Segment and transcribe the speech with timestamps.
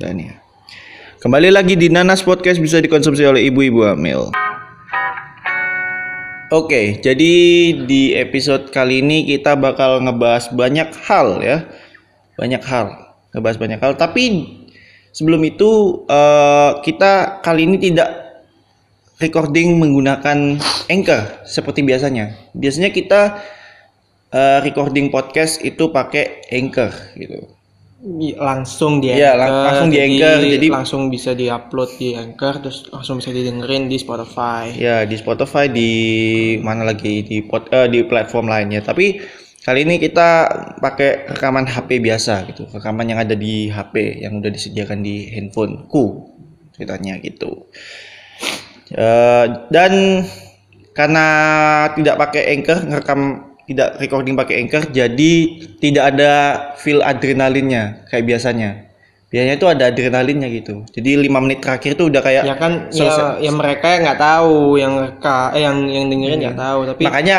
[0.00, 0.34] Dan ya.
[1.20, 4.32] Kembali lagi di Nanas Podcast bisa dikonsumsi oleh ibu-ibu hamil.
[6.48, 7.32] Oke, jadi
[7.84, 11.68] di episode kali ini kita bakal ngebahas banyak hal ya.
[12.40, 13.92] Banyak hal, ngebahas banyak hal.
[14.00, 14.24] Tapi
[15.12, 18.08] sebelum itu eh, kita kali ini tidak
[19.20, 20.56] recording menggunakan
[20.88, 22.32] Anchor seperti biasanya.
[22.56, 23.36] Biasanya kita
[24.32, 26.88] eh, recording podcast itu pakai Anchor
[27.20, 27.59] gitu.
[28.34, 32.88] Langsung di Iya, Anchor, lang- langsung di Anchor, jadi- langsung bisa diupload di Anchor terus
[32.88, 35.90] langsung bisa didengerin di Spotify Ya di Spotify di
[36.64, 38.80] mana lagi di pod, eh, di platform lainnya.
[38.80, 39.20] Tapi
[39.60, 40.48] kali ini kita
[40.80, 46.04] pakai rekaman HP biasa gitu, rekaman yang ada di HP yang udah disediakan di handphoneku
[46.72, 47.68] ceritanya gitu.
[48.90, 50.24] Eh, dan
[50.90, 51.26] karena
[51.94, 55.32] tidak pakai anchor ngerekam tidak recording pakai anchor jadi
[55.78, 56.32] tidak ada
[56.74, 58.90] feel adrenalinnya kayak biasanya.
[59.30, 60.82] Biasanya itu ada adrenalinnya gitu.
[60.90, 63.38] Jadi lima menit terakhir tuh udah kayak ya kan selesai.
[63.38, 67.02] ya, ya mereka yang nggak tahu yang reka eh, yang yang dengerin nggak tahu tapi
[67.06, 67.36] makanya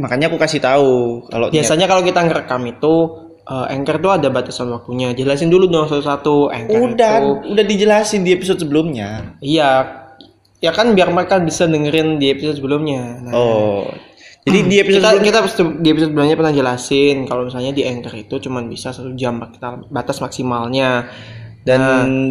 [0.00, 0.92] makanya aku kasih tahu
[1.28, 2.94] kalau biasanya kalau kita ngerekam itu
[3.44, 5.12] eh, Anchor tuh ada batasan waktunya.
[5.12, 7.28] Jelasin dulu dong satu-satu Anchor udah itu.
[7.52, 9.36] udah dijelasin di episode sebelumnya.
[9.44, 10.00] Iya.
[10.64, 13.20] Ya kan biar mereka bisa dengerin di episode sebelumnya.
[13.20, 13.84] Nah, oh
[14.44, 18.12] jadi di episode kita sebelumnya kita di episode sebelumnya pernah jelasin kalau misalnya di Anchor
[18.12, 21.08] itu cuman bisa satu jam kita batas maksimalnya.
[21.64, 21.80] Dan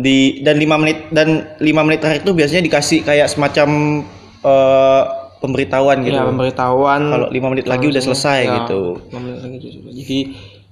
[0.06, 3.70] di dan lima menit dan lima menit terakhir itu biasanya dikasih kayak semacam
[4.46, 5.04] eh,
[5.42, 6.14] pemberitahuan gitu.
[6.14, 7.02] Ya pemberitahuan.
[7.02, 9.02] Kalau lima menit lagi udah selesai ya, gitu.
[9.10, 9.58] Lima menit lagi
[9.90, 10.18] jadi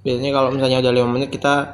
[0.05, 1.73] biasanya kalau misalnya udah lima menit kita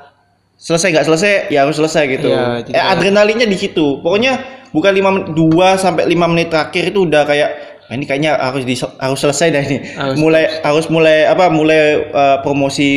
[0.55, 2.31] selesai nggak selesai ya harus selesai gitu.
[2.31, 3.99] Jadi eh, adrenalinnya di situ.
[3.99, 8.67] Pokoknya bukan lima dua sampai lima menit terakhir itu udah kayak "Ah, ini kayaknya harus
[8.67, 9.77] di, harus selesai dah ini.
[9.95, 10.15] Harus.
[10.19, 12.89] Mulai harus mulai apa mulai eh, promosi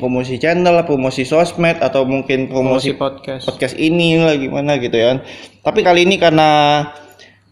[0.00, 3.44] promosi channel promosi sosmed atau mungkin promosi promosi podcast.
[3.44, 5.20] podcast ini lah gimana gitu ya
[5.60, 6.80] tapi kali ini karena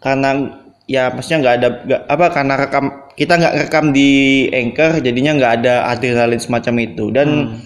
[0.00, 0.56] karena
[0.88, 4.10] ya maksudnya nggak ada nggak- apa karena rekam kita nggak rekam di
[4.50, 7.04] anchor jadinya nggak ada adrenalin semacam itu.
[7.12, 7.60] Dan Hmm.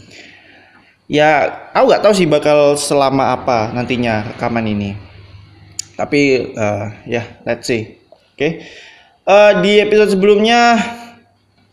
[1.06, 1.30] ya
[1.70, 4.90] aku nggak tahu sih bakal selama apa nantinya rekaman ini.
[5.94, 6.20] Tapi
[6.52, 8.02] eh, ya let's see.
[8.34, 8.66] Oke
[9.24, 10.76] Eh, di episode sebelumnya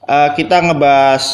[0.02, 1.26] eh, kita ngebahas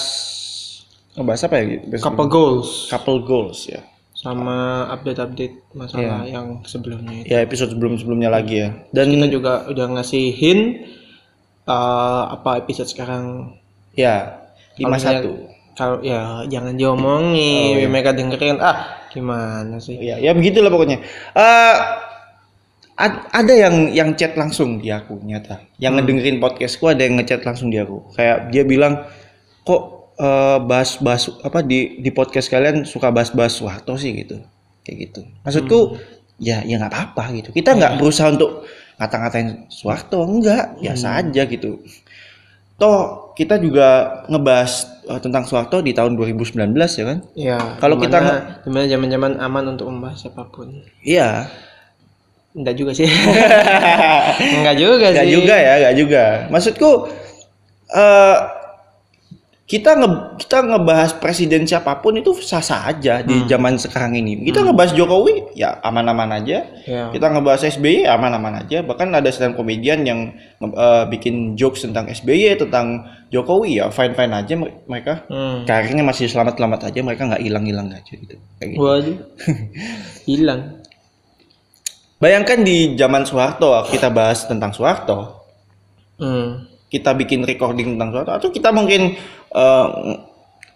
[1.13, 1.65] ngebahas apa ya
[2.01, 2.89] couple goals.
[2.89, 3.85] Couple goals ya.
[4.17, 6.41] Sama update-update masalah Iya.
[6.41, 7.29] yang sebelumnya itu.
[7.29, 8.69] Ya episode sebelum sebelumnya lagi ya.
[8.89, 10.89] Dan kita juga udah ngasih hint
[11.69, 13.53] eh, apa episode sekarang.
[13.93, 14.41] Ya
[14.73, 17.89] Kalau 51 kalau ya jangan diomongin Oh, iya.
[17.89, 18.57] mereka dengerin.
[18.57, 19.93] Ah gimana sih?
[20.01, 20.97] Ya ya begitulah pokoknya.
[21.37, 21.75] Eh
[22.97, 25.61] ad- ada yang yang chat langsung di aku nyata.
[25.77, 28.11] Yang ngedengerin podcastku ada yang ngechat langsung di aku.
[28.17, 29.05] Kayak dia bilang
[29.63, 34.11] kok eh, bahas-bahas apa di di podcast kalian suka bahas-bahas Soeharto sih?
[34.17, 34.41] Gitu.
[34.81, 35.21] Kayak gitu.
[35.45, 36.01] Maksudku
[36.41, 37.49] ya ya nggak apa-apa gitu.
[37.53, 38.65] Kita nggak berusaha untuk
[38.97, 41.79] ngata-ngatain Soeharto enggak biasa aja gitu.
[42.77, 47.17] Toh kita juga ngebahas eh, tentang Soeharto di tahun 2019 ya kan?
[47.37, 48.17] Ya Kalau kita
[48.65, 51.45] di mana zaman-zaman aman untuk membahas siapa pun iya
[52.57, 53.05] enggak juga sih
[54.57, 56.23] enggak juga Gak sih juga ya, gak juga.
[56.49, 56.89] Maksudku
[57.87, 58.37] eh
[59.67, 60.09] kita nge
[60.47, 64.47] kita ngebahas presiden siapa pun itu sah-sah aja di zaman sekarang ini.
[64.47, 66.63] Kita ngebahas Jokowi ya aman-aman aja.
[66.87, 68.79] ya Kita ngebahas SBY aman-aman aja.
[68.79, 70.31] Bahkan ada stand komedian yang
[70.63, 75.27] eh, bikin jokes tentang SBY, tentang Jokowi ya fine-fine aja mer- mereka.
[75.27, 75.67] hmm.
[75.67, 78.39] Karirnya masih selamat-selamat aja, mereka nggak hilang-hilang aja gitu.
[78.63, 78.79] Kayak gitu.
[78.79, 79.17] waduh
[80.31, 80.79] hilang
[82.17, 85.37] Bayangkan di zaman Soeharto kita bahas tentang Soeharto.
[86.17, 86.65] hmm.
[86.89, 89.13] kita bikin recording tentang Soeharto atau kita mungkin
[89.53, 89.87] eh,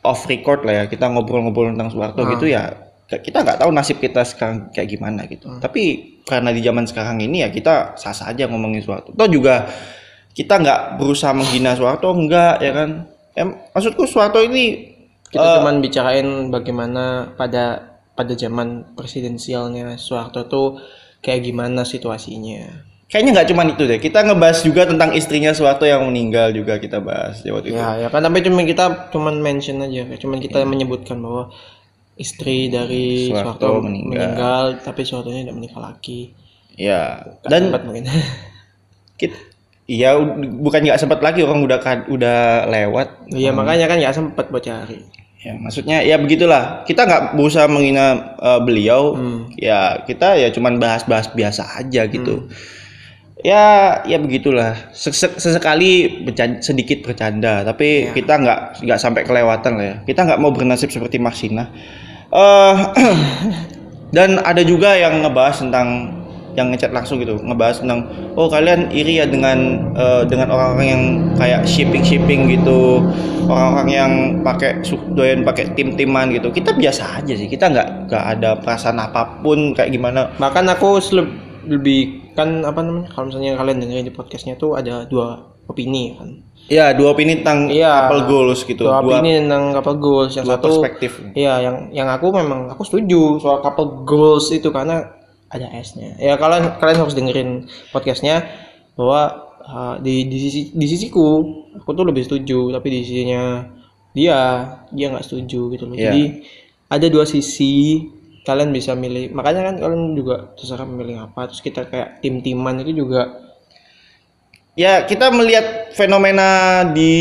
[0.05, 4.23] off record lah ya kita ngobrol-ngobrol tentang Soeharto gitu ya kita nggak tahu nasib kita
[4.23, 5.51] sekarang kayak gimana gitu.
[5.59, 9.11] Tapi karena di zaman sekarang ini ya kita sah-sah aja ngomongin Soeharto.
[9.11, 9.67] Toh juga
[10.31, 12.89] kita nggak berusaha menghina Soeharto enggak ya kan?
[13.35, 14.95] Em maksudku Soeharto ini
[15.27, 20.67] kita cuman bicarain bagaimana pada pada zaman presidensialnya Soeharto tuh
[21.21, 26.07] kayak gimana situasinya kayaknya nggak cuman itu deh kita ngebahas juga tentang istrinya Soeharto yang
[26.07, 29.83] meninggal juga kita bahas ya waktu itu Ya, ya kan tapi cuma kita cuman mention
[29.83, 31.51] aja, cuman kita menyebutkan bahwa
[32.15, 34.15] istri dari Soeharto Soeharto, meninggal.
[34.15, 34.65] meninggal.
[34.79, 36.21] tapi Soehartonya tidak menikah lagi.
[36.79, 38.03] ya Nggak dan sempat mungkin.
[39.19, 39.33] Kit,
[39.85, 40.17] iya
[40.57, 41.77] bukan nggak sempat lagi orang udah
[42.09, 42.39] udah
[42.71, 43.07] lewat.
[43.29, 45.20] Iya makanya kan nggak sempat buat cari.
[45.41, 46.85] Ya maksudnya ya begitulah.
[46.85, 49.17] Kita nggak berusaha menghina eh, beliau.
[49.17, 49.39] Hmm.
[49.57, 52.45] Ya kita ya cuman bahas-bahas biasa aja gitu.
[53.41, 54.77] Ya ya begitulah.
[54.93, 59.95] Sese- Sesekali bercan- sedikit bercanda, tapi kita nggak nggak sampai kelewatan lah ya.
[60.05, 61.73] Kita nggak mau bernasib seperti Maksina.
[62.29, 62.75] Eh
[64.15, 66.20] dan ada juga yang ngebahas tentang
[66.57, 71.03] yang ngechat langsung gitu ngebahas tentang oh kalian iri ya dengan eh, dengan orang-orang yang
[71.39, 73.01] kayak shipping shipping gitu
[73.47, 74.11] orang-orang yang
[74.43, 74.79] pakai
[75.11, 76.51] doyan pakai tim-timan gitu.
[76.53, 80.31] Kita biasa aja sih kita nggak nggak ada perasaan apa pun kayak gimana.
[80.39, 80.99] Bahkan aku
[81.67, 86.29] lebih kan apa namanya kalau misalnya kalian dengerin di podcastnya tuh ada dua opini kan.
[86.71, 88.07] ya dua opini tentang Iya.
[88.07, 88.83] couple goals gitu.
[88.87, 90.31] Dua dua, opini tentang couple goals.
[90.35, 91.11] Yang dua satu perspektif.
[91.35, 95.20] Iya, yang yang aku memang aku setuju soal couple goals itu karena
[95.51, 96.15] ada S-nya.
[96.17, 98.47] Ya kalian kalian harus dengerin podcastnya
[98.95, 101.43] bahwa uh, di di sisi di sisiku
[101.75, 103.67] aku tuh lebih setuju, tapi di sisinya
[104.15, 104.39] dia
[104.95, 105.95] dia nggak setuju gitu loh.
[105.95, 106.11] Iya.
[106.11, 106.23] Jadi
[106.91, 108.03] ada dua sisi
[108.47, 109.35] kalian bisa milih.
[109.35, 111.51] Makanya kan kalian juga terserah memilih apa.
[111.51, 113.51] Terus kita kayak tim-timan itu juga
[114.75, 117.13] ya kita melihat fenomena di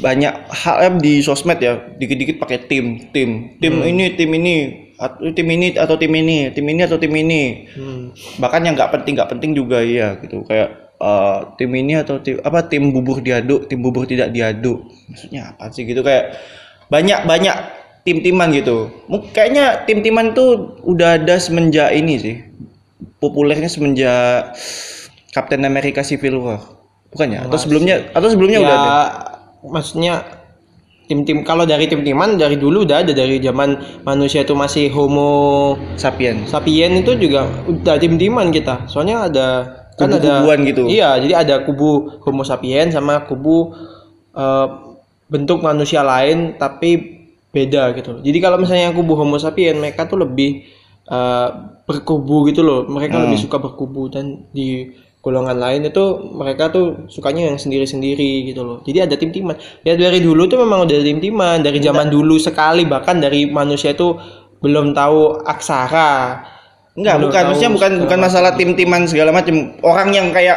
[0.00, 4.54] banyak hal eh, di sosmed ya dikit-dikit pakai tim tim tim ini tim ini
[5.34, 7.68] tim ini atau tim ini tim ini atau tim ini.
[7.74, 10.46] Hmm, bahkan yang nggak penting nggak penting juga iya gitu.
[10.46, 14.86] Kayak eh, tim ini atau tim apa tim bubur diaduk tim bubur tidak diaduk.
[15.10, 16.00] Maksudnya apa sih gitu.
[16.06, 16.38] Kayak
[16.88, 17.56] banyak banyak
[18.04, 18.92] tim-timan gitu.
[19.32, 22.36] Kayaknya tim-timan tuh udah ada semenjak ini sih.
[23.18, 24.54] Populernya semenjak
[25.32, 26.60] Captain America Civil War.
[27.10, 28.94] Bukan ya atau sebelumnya atau sebelumnya ya udah ada?
[29.64, 30.43] maksudnya
[31.04, 33.76] tim-tim kalau dari tim-timan dari dulu udah ada dari zaman
[34.08, 39.46] manusia itu masih homo Sapien sapien itu juga udah tim-timan kita soalnya ada
[39.94, 40.82] kan ada Kubu-kubuan gitu.
[40.90, 43.76] iya jadi ada kubu homo sapien sama kubu
[44.34, 44.66] eh,
[45.30, 47.20] bentuk manusia lain tapi
[47.54, 50.66] beda gitu jadi kalau misalnya kubu homo sapien mereka tuh lebih
[51.06, 51.48] eh,
[51.84, 53.28] berkubu gitu loh mereka Hmm.
[53.28, 54.88] lebih suka berkubu dan di
[55.24, 56.04] golongan lain itu
[56.36, 60.84] mereka tuh sukanya yang sendiri-sendiri gitu loh jadi ada tim-timan ya dari dulu tuh memang
[60.84, 64.12] udah ada tim-timan dari zaman dulu sekali bahkan dari manusia itu
[64.60, 66.44] belum tahu aksara
[66.94, 67.42] Enggak, Belum bukan.
[67.50, 69.74] Maksudnya bukan bukan masalah tim-timan segala macam.
[69.82, 70.54] Orang yang kayak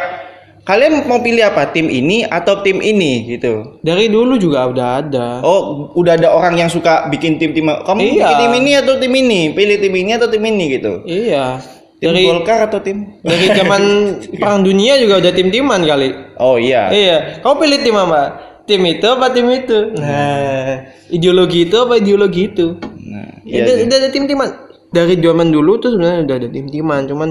[0.62, 1.74] kalian mau pilih apa?
[1.74, 3.82] Tim ini atau tim ini gitu.
[3.82, 5.28] Dari dulu juga udah ada.
[5.42, 7.66] Oh, udah ada orang yang suka bikin tim-tim.
[7.66, 8.14] Kamu Iya.
[8.14, 9.40] bikin tim ini atau tim ini?
[9.50, 11.02] Pilih tim ini atau tim ini gitu.
[11.02, 11.58] Iya.
[11.98, 13.18] Tim Dari Golkar atau tim?
[13.20, 13.82] dari zaman
[14.40, 16.08] perang dunia juga udah tim-timan kali.
[16.38, 16.88] Oh iya.
[16.88, 17.16] Iya.
[17.42, 18.22] Kamu pilih tim apa?
[18.64, 19.78] Tim itu apa tim itu?
[19.94, 22.78] Nah, ideologi itu apa ideologi itu?
[23.02, 23.62] Nah, Ya, iya.
[23.64, 23.84] udah, sih.
[23.84, 24.48] udah ada tim-timan.
[24.88, 27.30] Dari zaman dulu tuh sebenarnya udah ada tim-timan, cuman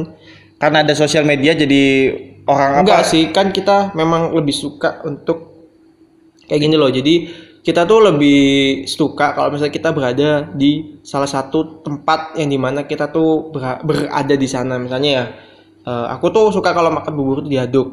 [0.57, 1.83] Karena ada sosial media jadi
[2.43, 3.07] orang enggak apa?
[3.07, 5.69] sih, kan kita memang lebih suka untuk
[6.43, 6.89] kayak gini loh.
[6.89, 7.29] Jadi
[7.67, 8.39] kita tuh lebih
[8.87, 13.83] suka kalau misalnya kita berada di salah satu tempat yang di mana kita tuh bera-
[13.83, 14.79] berada di sana.
[14.79, 15.23] Misalnya ya,
[15.83, 17.87] eh, aku tuh suka kalau makan bubur tuh diaduk.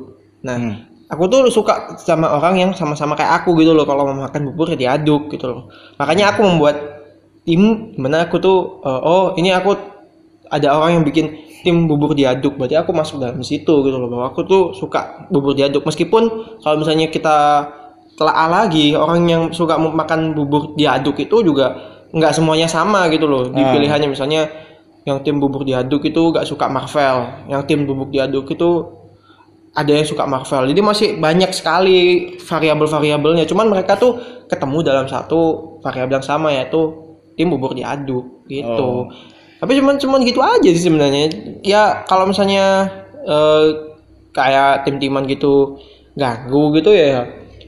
[0.46, 0.74] Nah, Hmm.
[1.10, 3.82] aku tuh suka sama orang yang sama-sama kayak aku gitu loh.
[3.82, 5.62] Kalau mau makan bubur ya diaduk gitu loh.
[5.98, 6.76] Makanya aku membuat
[7.42, 9.74] tim di mana aku tuh, eh, oh ini aku
[10.54, 11.26] ada orang yang bikin
[11.64, 15.56] tim bubur diaduk berarti aku masuk dalam situ gitu loh bahwa aku tuh suka bubur
[15.56, 16.28] diaduk meskipun
[16.60, 17.36] kalau misalnya kita
[18.14, 18.94] telah lagi.
[18.94, 21.74] Orang yang suka makan bubur diaduk itu juga
[22.14, 23.74] nggak semuanya sama gitu loh di Ah.
[23.74, 24.08] pilihannya.
[24.10, 24.46] Misalnya
[25.04, 27.50] yang tim bubur diaduk itu nggak suka Marvel.
[27.50, 28.70] Yang tim bubur diaduk itu
[29.74, 30.70] ada yang suka Marvel.
[30.70, 31.98] Jadi masih banyak sekali
[32.38, 33.44] variabel-variabelnya.
[33.50, 36.94] Cuman mereka tuh ketemu dalam satu variabel yang sama yaitu
[37.34, 39.10] tim bubur diaduk gitu.
[39.10, 39.10] Oh.
[39.54, 41.24] tapi cuman cuman gitu aja sih sebenarnya.
[41.64, 42.84] Ya kalau misalnya
[43.24, 43.66] eh,
[44.36, 45.80] kayak tim-timan gitu
[46.18, 47.24] ganggu gitu ya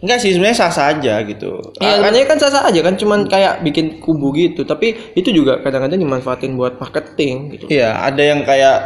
[0.07, 1.59] Enggak sih sebenarnya sah sah aja gitu.
[1.77, 5.59] ya Ah, sebenarnya kan sah aja kan cuman kayak bikin kubu gitu tapi itu juga
[5.59, 8.79] kadang-kadang dimanfaatin buat marketing gitu Iya, ada yang kayak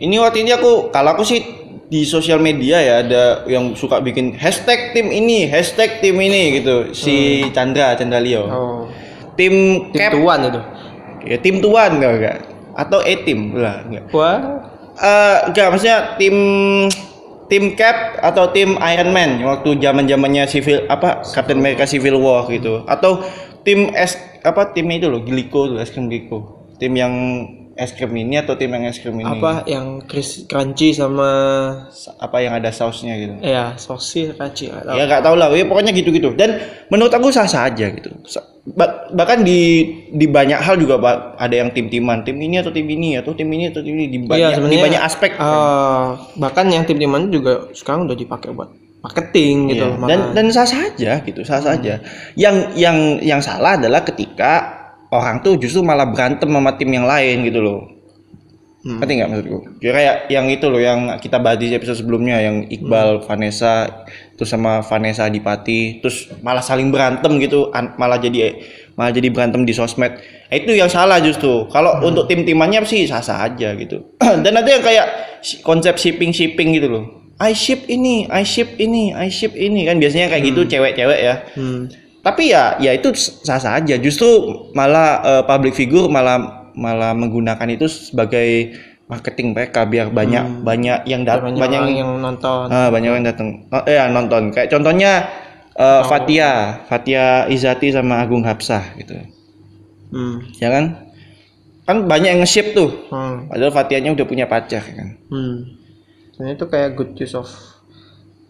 [0.00, 1.44] ini waktu ini aku kalau aku sih
[1.86, 6.96] di sosial media ya ada yang suka bikin hashtag tim ini, hashtag tim ini gitu.
[6.96, 8.48] Si Chandra, Chandra Leo.
[8.48, 8.56] Hmm.
[8.56, 8.80] oh
[9.32, 9.52] Tim
[9.92, 10.60] tim cap tuan itu
[11.24, 12.36] ya tim tuan enggak enggak.
[12.72, 14.08] Atau E tim lah enggak.
[14.08, 14.40] wah
[14.92, 16.36] Eh enggak maksudnya tim
[17.52, 22.80] tim cap atau tim Iron Man waktu zaman-zamannya civil apa Captain America Civil War gitu.
[22.88, 23.20] Atau
[23.60, 26.64] tim es apa timnya itu loh, Glico tuh, es krim Glico.
[26.80, 27.12] Tim yang
[27.76, 29.24] es krim ini atau tim yang es krim ini?
[29.24, 31.28] apa yang cris crunchy sama
[31.88, 34.96] Sa- apa yang ada sausnya gitu ya sosis crunchy nggak tahu.
[35.00, 36.60] ya nggak tahu lah ya pokoknya gitu-gitu dan
[36.92, 38.12] menurut aku sah-sah aja gitu
[39.12, 42.24] bahkan di di banyak hal juga Pak, ada yang tim-timan.
[42.26, 44.78] Tim ini atau tim ini atau tim ini atau tim ini di banyak, Iya, di
[44.80, 50.06] banyak aspek eh, bahkan yang tim timan juga sekarang udah dipakai buat marketing gitu Iya,
[50.06, 51.98] dan dan sah saja gitu sah saja
[52.38, 57.44] yang yang yang salah adalah ketika orang tuh justru malah berantem sama tim yang lain
[57.44, 58.01] gitu loh
[58.82, 58.98] Hmm.
[58.98, 59.58] Ngerti nggak maksudku?
[59.78, 63.24] Ya kayak yang itu loh yang kita bahas di episode sebelumnya yang Iqbal, Hmm.
[63.30, 63.86] Vanessa,
[64.34, 68.58] terus sama Vanessa Adipati, terus malah saling berantem gitu, malah jadi
[68.98, 70.18] malah jadi berantem di sosmed.
[70.18, 71.70] Nah, itu yang salah justru.
[71.70, 72.10] Kalau Hmm.
[72.10, 74.02] untuk tim-timannya sih sah-sah aja gitu.
[74.44, 75.06] Dan ada yang kayak
[75.62, 77.04] konsep shipping-shipping gitu loh.
[77.38, 81.34] I ship ini, I ship ini, I ship ini kan biasanya kayak gitu cewek-cewek ya.
[81.54, 81.86] Hmm.
[82.22, 83.98] Tapi ya ya itu sah-sah aja.
[83.98, 84.26] Justru
[84.74, 88.76] malah eh, public figure malah malah menggunakan itu sebagai
[89.10, 92.64] marketing mereka biar banyak banyak yang dat Banyak, banyak, orang yang nonton.
[92.72, 94.42] ah, banyak yang datang oh, eh nonton.
[94.54, 95.12] Kayak contohnya
[95.76, 99.20] eh, Fatia, Fatia Izati sama Agung Hapsah gitu.
[100.12, 100.44] Hmm.
[100.56, 100.84] Ya kan?
[101.82, 103.10] Kan banyak yang nge-ship tuh.
[103.12, 103.50] Hmm.
[103.50, 105.18] Padahal Fatianya udah punya pacar kan.
[105.28, 105.76] Hmm.
[106.38, 107.48] Dan itu kayak good use of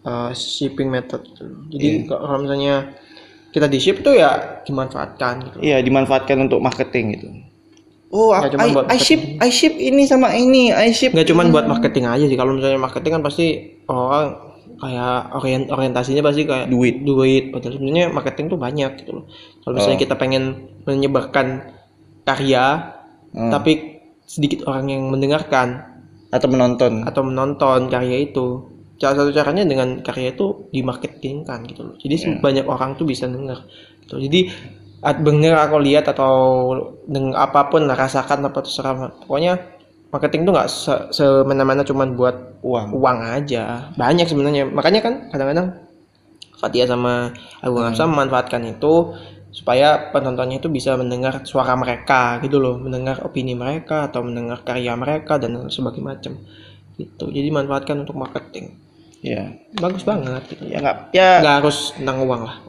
[0.07, 1.23] uh, shipping method.
[1.71, 2.95] Jadi kalau misalnya
[3.53, 5.57] kita di ship tuh ya dimanfaatkan gitu.
[5.61, 7.29] Iya, dimanfaatkan untuk marketing gitu.
[8.13, 11.49] Oh, cuma I, buat I ship I ship ini sama ini, I ship Nggak cuman
[11.49, 12.37] buat marketing aja sih.
[12.37, 13.47] Kalau misalnya marketing kan pasti
[13.89, 14.37] orang
[14.77, 17.01] kayak orient orientasinya pasti kayak Duit.
[17.01, 17.49] duit.
[17.49, 19.25] Padahal sebenarnya marketing tuh banyak gitu loh.
[19.65, 21.73] Kalau misalnya kita pengen menyebarkan
[22.21, 22.93] karya,
[23.33, 23.49] Hmm.
[23.49, 23.97] tapi
[24.29, 25.81] sedikit orang yang mendengarkan
[26.29, 27.01] atau menonton.
[27.05, 28.61] atau menonton karya itu
[28.97, 33.57] salah satu caranya dengan karya itu dimarketingkan gitu loh jadi banyak orang tuh bisa denger
[34.05, 34.15] gitu.
[34.21, 34.39] jadi
[35.03, 36.33] bener aku lihat atau
[37.03, 39.59] dengan apa pun lah rasakan apa terserah pokoknya
[40.13, 42.93] marketing tuh nggak se- semena-mena cuman buat Uang.
[42.93, 43.91] uang aja.
[43.97, 44.69] Banyak sebenarnya.
[44.69, 45.73] Makanya kan kadang-kadang
[46.55, 49.17] Fatia sama Agung Hafsah memanfaatkan itu
[49.51, 52.79] supaya penontonnya itu bisa mendengar suara mereka gitu loh.
[52.79, 56.33] Mendengar opini mereka atau mendengar karya mereka dan sebagainya macam.
[56.95, 57.25] Gitu.
[57.33, 58.79] Jadi manfaatkan untuk marketing.
[59.23, 59.55] Ya.
[59.79, 60.67] bagus banget gitu.
[60.67, 62.59] Ya nggak ya nggak harus tentang uang lah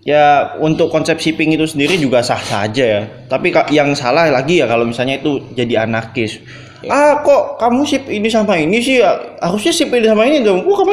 [0.00, 3.02] ya untuk konsep shipping itu sendiri juga sah-sah aja ya.
[3.26, 6.40] Tapi yang salah lagi ya kalau misalnya itu jadi anarkis.
[6.88, 9.12] Ah kok kamu ship ini sama ini sih ya,
[9.44, 10.64] harusnya ship ini sama ini dong.
[10.64, 10.92] Wah kamu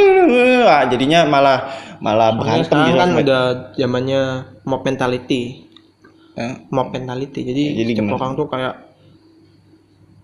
[0.67, 1.59] ah, jadinya malah
[1.97, 3.41] malah berantem di kan udah
[3.73, 4.21] zamannya
[4.63, 5.65] mob mentality
[6.37, 6.53] Ya.
[6.69, 8.21] mob mentality jadi, Jadi setiap gimana?
[8.21, 8.73] orang tuh kayak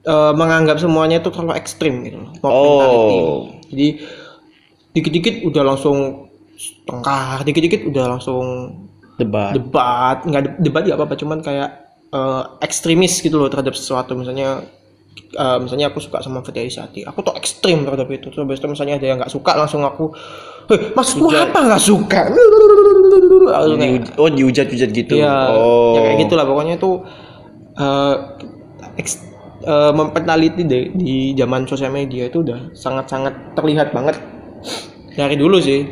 [0.05, 2.61] eh, menganggap semuanya itu terlalu ekstrim gitu mob Oh.
[2.61, 3.17] mentality
[3.73, 3.87] jadi
[4.93, 6.29] dikit-dikit udah langsung
[6.87, 8.45] tengkar dikit-dikit udah langsung
[9.19, 9.53] debat.
[9.55, 11.69] debat nggak de- debat ya apa-apa cuman kayak
[12.11, 14.63] eh, ekstremis gitu loh terhadap sesuatu misalnya
[15.35, 18.67] eh, misalnya aku suka sama Fatia Isati aku tuh ekstrim terhadap itu terus habis itu
[18.71, 20.13] misalnya ada yang nggak suka langsung aku
[20.63, 22.21] Hei, maksudmu apa nggak suka
[23.99, 25.13] Diuj- oh dihujat-hujat gitu.
[25.19, 25.93] Iya, oh.
[25.95, 26.91] ya kayak gitulah pokoknya itu
[27.75, 28.15] eh
[28.95, 29.13] eks,
[29.65, 34.15] eh, mentality di, di zaman sosial media itu udah sangat-sangat terlihat banget
[35.13, 35.83] dari dulu sih.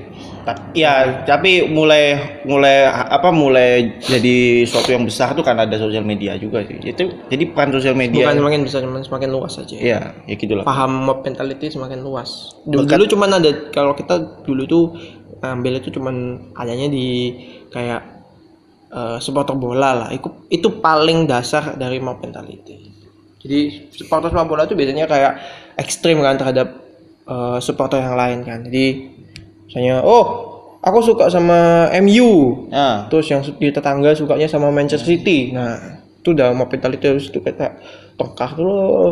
[0.42, 2.18] Ta- Ya, tapi mulai
[2.50, 6.82] mulai apa mulai jadi suatu yang besar tuh kan ada sosial media juga sih.
[6.82, 8.26] Itu jadi peran sosial media.
[8.26, 9.76] Bukan semakin besar, cuman semakin luas aja.
[9.78, 10.66] Iya, ya gitulah.
[10.66, 12.58] Paham mob mentality semakin luas.
[12.66, 14.84] Dulu, dulu cuman ada kalau kita dulu tuh
[15.42, 17.34] ambil itu cuman adanya di
[17.70, 18.02] kayak
[18.90, 20.10] eh, supporter bola lah.
[20.10, 22.90] Itu itu paling dasar dari mob mentality.
[23.42, 25.34] Jadi supporter sepak bola itu biasanya kayak
[25.78, 26.68] ekstrim kan terhadap
[27.26, 28.66] eh, supporter yang lain kan.
[28.66, 28.86] Jadi
[29.72, 30.24] misalnya oh
[30.84, 35.56] aku suka sama MU Nah, terus yang di tetangga sukanya sama Manchester City.
[35.56, 36.54] Nah itu udah
[37.00, 37.82] terus itu kayak
[38.14, 39.10] tongkar tuh loh.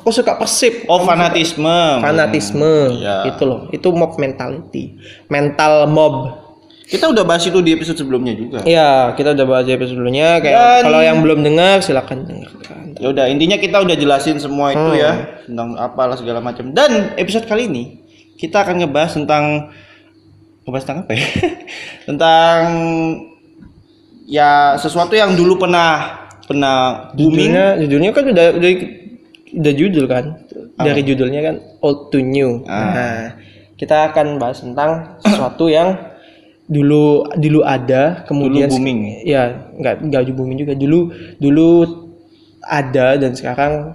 [0.00, 0.86] Aku suka Persib.
[0.88, 2.00] Oh fanatisme.
[2.00, 2.96] fanatisme.
[2.96, 3.28] Iya.
[3.28, 3.68] itu loh.
[3.68, 4.96] Itu mob mentality.
[5.28, 6.46] Mental mob.
[6.86, 8.62] Kita udah bahas itu di episode sebelumnya juga.
[8.62, 10.38] ya kita udah bahas di episode sebelumnya.
[10.38, 12.94] Kayak Dan- kalau yang belum dengar silakan dengarkan.
[12.96, 14.96] Ya udah, intinya kita udah jelasin semua itu Hmm.
[14.96, 15.12] ya
[15.44, 16.72] tentang apalah segala macam.
[16.72, 17.84] Dan episode kali ini
[18.38, 19.44] kita akan ngebahas tentang
[20.66, 21.26] ngebahas tentang apa ya?
[22.10, 22.58] tentang
[24.26, 27.54] ya sesuatu yang dulu pernah pernah booming.
[27.54, 28.70] judulnya judulnya kan udah udah,
[29.62, 30.24] udah judul kan
[30.76, 32.90] dari judulnya kan old to new Ah.
[32.90, 33.18] nah
[33.78, 35.94] kita akan bahas tentang sesuatu yang
[36.66, 39.00] dulu dulu ada kemudian Dulu booming.
[39.22, 41.68] ya nggak nggak booming juga dulu dulu
[42.66, 43.94] ada dan sekarang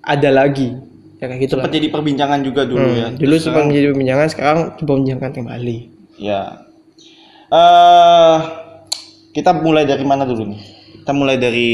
[0.00, 0.72] ada lagi
[1.20, 3.12] ya kayak gitu Sempat jadi perbincangan juga dulu ya.
[3.12, 5.78] Hmm, dulu Terus sempat menjadi perbincangan sekarang coba menjangkan kembali
[6.16, 6.40] Ya.
[7.48, 8.38] eh
[9.30, 10.60] kita mulai dari mana dulu nih?
[11.00, 11.70] Kita mulai dari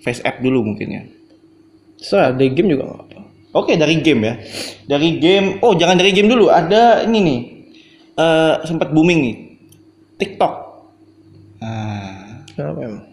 [0.00, 1.02] face app dulu mungkin ya.
[1.96, 3.14] so dari game juga nggak apa
[3.56, 4.34] Oke, dari game ya.
[4.84, 5.64] Dari game.
[5.64, 6.52] Oh, jangan dari game dulu.
[6.52, 7.40] Ada ini nih.
[8.12, 9.36] eh sempat booming nih.
[10.20, 10.54] TikTok.
[11.64, 13.04] Nah, kenapa emang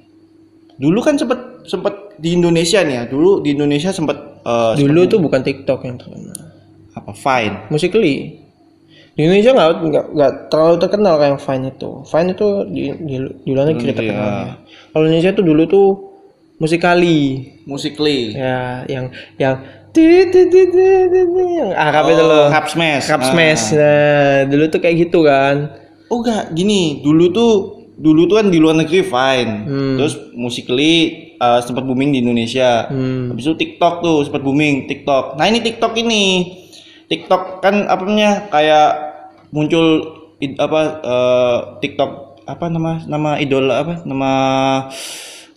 [0.75, 3.03] dulu kan sempat sempat di Indonesia nih ya.
[3.07, 6.37] Dulu di Indonesia sempat eh, dulu tuh bukan TikTok yang terkenal
[6.93, 7.55] apa Vine.
[7.67, 8.15] Musically
[9.13, 13.49] di Indonesia nggak nggak nggak terlalu terkenal kayak Vine itu Vine itu di di, di
[13.53, 14.53] luar negeri negeri, terkenalnya
[14.89, 15.87] kalau Indonesia tuh dulu tuh
[16.57, 17.17] musikali
[17.65, 18.33] Musically.
[18.33, 19.55] ya yang yang
[19.93, 23.05] yang Arab itu loh Rap Smash.
[23.09, 23.29] Rap Ah.
[23.29, 25.81] Smash nah dulu tuh kayak gitu kan
[26.11, 27.51] Oh enggak, gini, dulu tuh
[27.97, 29.51] dulu tuh kan di luar negeri fine.
[29.65, 29.95] Hmm.
[29.97, 32.87] Terus musically uh, sempat booming di Indonesia.
[32.87, 33.29] Hmm.
[33.29, 35.35] Habis itu TikTok tuh sempat booming, TikTok.
[35.35, 36.23] Nah, ini TikTok ini.
[37.05, 38.47] TikTok kan apa namanya?
[38.47, 38.89] Kayak
[39.49, 39.85] muncul
[40.39, 42.11] id- apa eh, TikTok
[42.43, 43.93] apa nama nama idola apa?
[44.01, 44.31] Nama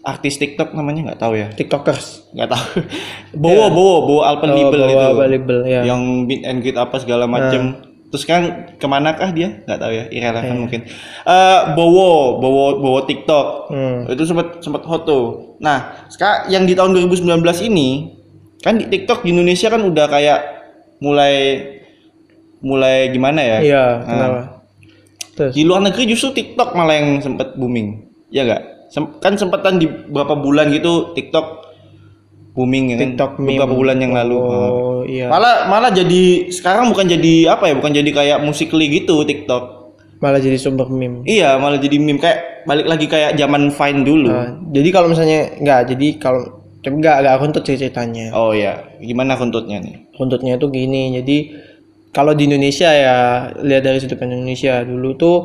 [0.03, 1.49] artis TikTok namanya nggak tahu ya.
[1.51, 2.67] tiktokers Nggak tahu.
[3.43, 5.33] Bowo, Bowo, Bowo Alpen Oh, Label bawa itu.
[5.33, 7.75] label ya Yang beat and greet apa segala macem.
[8.07, 8.43] Terus kan
[8.79, 9.63] ke manakah dia?
[9.67, 10.81] Nggak tahu ya, irrelevant mungkin.
[11.27, 13.47] Eh Bowo, Bowo, Bowo TikTok.
[13.71, 14.07] Hmm.
[14.07, 15.59] Itu sempat sempat hot tuh.
[15.59, 18.15] Nah, sekarang yang di tahun 2019 ini
[18.63, 20.41] kan di TikTok di Indonesia kan udah kayak
[21.03, 21.35] mulai
[22.65, 23.59] mulai gimana ya?
[23.61, 24.41] iya Nah, kenapa
[25.37, 28.09] terus di luar negeri justru TikTok malah yang sempat booming.
[28.33, 28.63] Ya enggak?
[29.21, 31.66] kan sempetan di beberapa bulan gitu TikTok
[32.57, 33.03] booming ya kan?
[33.05, 33.61] TikTok meme.
[33.61, 34.37] beberapa bulan yang lalu.
[34.41, 37.75] oh iya Malah malah jadi sekarang bukan jadi apa ya?
[37.77, 39.77] Bukan jadi kayak musically gitu TikTok.
[40.17, 44.33] malah jadi sumber meme Iya, malah jadi meme kayak balik lagi kayak zaman Vine dulu.
[44.33, 46.41] Nah, jadi kalau misalnya nggak jadi kalau
[46.81, 50.09] nggak nggak runtut ceritanya Oh iya, gimana runtutnya nih?
[50.17, 51.37] runtutnya itu gini jadi
[52.09, 53.17] kalau di Indonesia ya
[53.61, 55.37] lihat dari sudut pandang Indonesia dulu tuh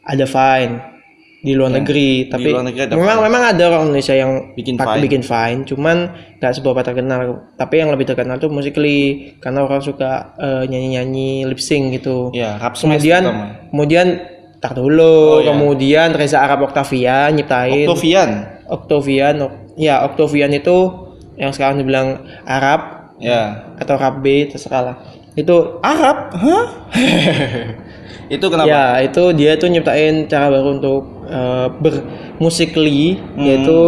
[0.00, 0.99] ada fine
[1.40, 4.92] di luar negeri tapi luar negeri ada memang memang ada orang Indonesia yang Bikin pak-
[4.92, 5.02] Vine.
[5.02, 5.96] bikin fine cuman
[6.36, 7.18] nggak seberapa terkenal
[7.54, 12.56] tapi yang lebih terkenal tuh musically karena orang suka nyanyi nyanyi lip sync gitu Ya,
[12.56, 13.24] rap kemudian
[13.68, 14.06] kemudian
[14.56, 15.48] tar dulu Oh, iya.
[15.50, 18.30] kemudian Reza Arab Octavia nyiptain Octavian.
[18.68, 19.34] Octavian
[19.74, 20.76] ya Octavian itu
[21.34, 23.72] yang sekarang dibilang Arab Ya.
[23.76, 24.96] atau Arab B terserah lah
[25.32, 26.36] itu Arab?
[26.36, 26.66] Hah?
[28.28, 28.68] itu kenapa?
[28.68, 33.78] ya itu dia tuh nyiptain cara baru untuk uh, bermusikly yaitu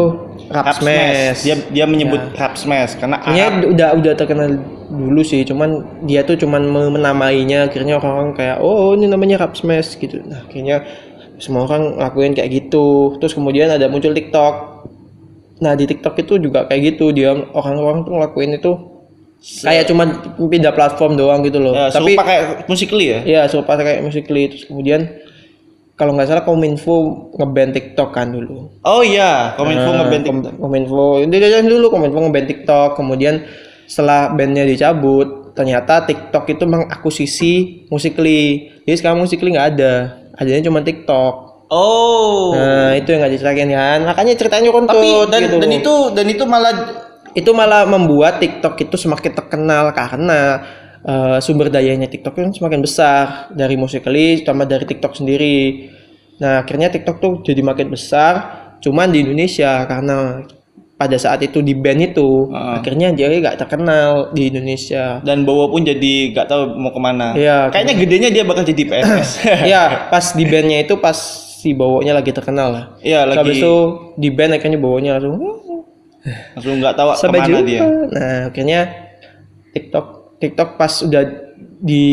[0.51, 0.69] rap, Hmm.
[0.69, 1.41] Rap smash.
[1.43, 3.73] Dia dia menyebut rap smash karena Arab.
[3.73, 4.49] udah udah terkenal
[4.93, 9.57] dulu sih, cuman dia tuh cuman me- menamainya akhirnya orang-orang kayak oh ini namanya rap
[9.57, 10.21] smash gitu.
[10.21, 10.85] Nah, akhirnya
[11.41, 13.17] semua orang lakuin kayak gitu.
[13.17, 14.85] Terus kemudian ada muncul TikTok.
[15.63, 18.73] Nah, di TikTok itu juga kayak gitu, dia orang-orang tuh ngelakuin itu
[19.43, 20.09] kayak cuman
[20.39, 21.75] pindah platform doang gitu loh.
[21.75, 23.21] Ya, Tapi serupa kayak musically ya?
[23.27, 25.11] ya serupa kayak musically terus kemudian
[25.99, 28.71] kalau nggak salah Kominfo ngeban TikTok kan dulu.
[28.87, 32.91] Oh iya, Kominfo Nah, ngeband Kom- Kominfo dia dulu Kominfo ngeband TikTok.
[32.97, 33.43] Kemudian
[33.87, 37.53] setelah bandnya dicabut ternyata TikTok itu mengakuisisi
[37.93, 39.95] Musically jadi sekarang Musically nggak ada.
[40.39, 41.35] Adanya cuma TikTok.
[41.73, 42.53] Oh.
[42.53, 43.99] nah itu yang nggak diceritain kan.
[44.05, 45.57] Makanya ceritanya runtut Tapi dan gitu.
[45.57, 46.75] dan itu dan itu malah
[47.33, 50.63] itu malah membuat TikTok itu semakin terkenal karena
[51.05, 55.89] eh, sumber dayanya TikTok kan semakin besar dari Musically sama dari TikTok sendiri.
[56.41, 58.35] Nah akhirnya TikTok tuh jadi makin besar,
[58.83, 60.43] cuman di Indonesia karena
[61.03, 62.79] pada saat itu di band itu Heeh.
[62.79, 65.19] akhirnya dia nggak terkenal di Indonesia.
[65.27, 67.35] dan Bowo pun jadi nggak tahu mau ke mana.
[67.35, 67.75] Iya.
[67.75, 69.31] Kayaknya gedenya dia bakal jadi PNS.
[69.75, 71.19] ya pas di bandnya itu pas
[71.59, 72.85] si Bowonya lagi terkenal lah.
[73.03, 73.75] Iya Terus Habis lagi itu
[74.15, 75.39] di band akhirnya Bowonya langsung
[76.55, 77.69] langsung nggak tahu sampai ke mana jumpa.
[77.69, 77.81] dia.
[78.09, 78.81] Nah, akhirnya
[79.69, 80.07] TikTok
[80.39, 81.23] TikTok pas udah
[81.79, 82.05] di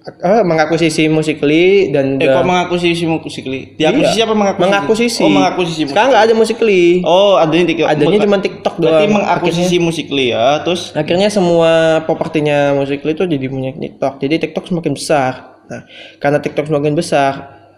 [0.00, 3.74] eh, mengakuisisi Musically dan Eh udah kok mengakuisisi musically?
[3.74, 4.24] Diakuisisi Iya.
[4.24, 4.64] apa mengakuisisi?
[4.64, 5.22] mengakuisisi.
[5.22, 5.82] Oh mengakuisisi.
[5.84, 6.84] Sekarang nggak ada Musically.
[7.02, 7.86] Oh adanya TikTok.
[7.86, 9.14] Adanya cuma TikTok Berarti doang.
[9.18, 10.62] mengakuisisi musically ya.
[10.62, 14.14] Terus Akhirnya semua propertinya Musically itu jadi punya TikTok.
[14.18, 15.32] Jadi TikTok semakin besar.
[15.66, 15.82] Nah,
[16.18, 17.32] karena TikTok semakin besar,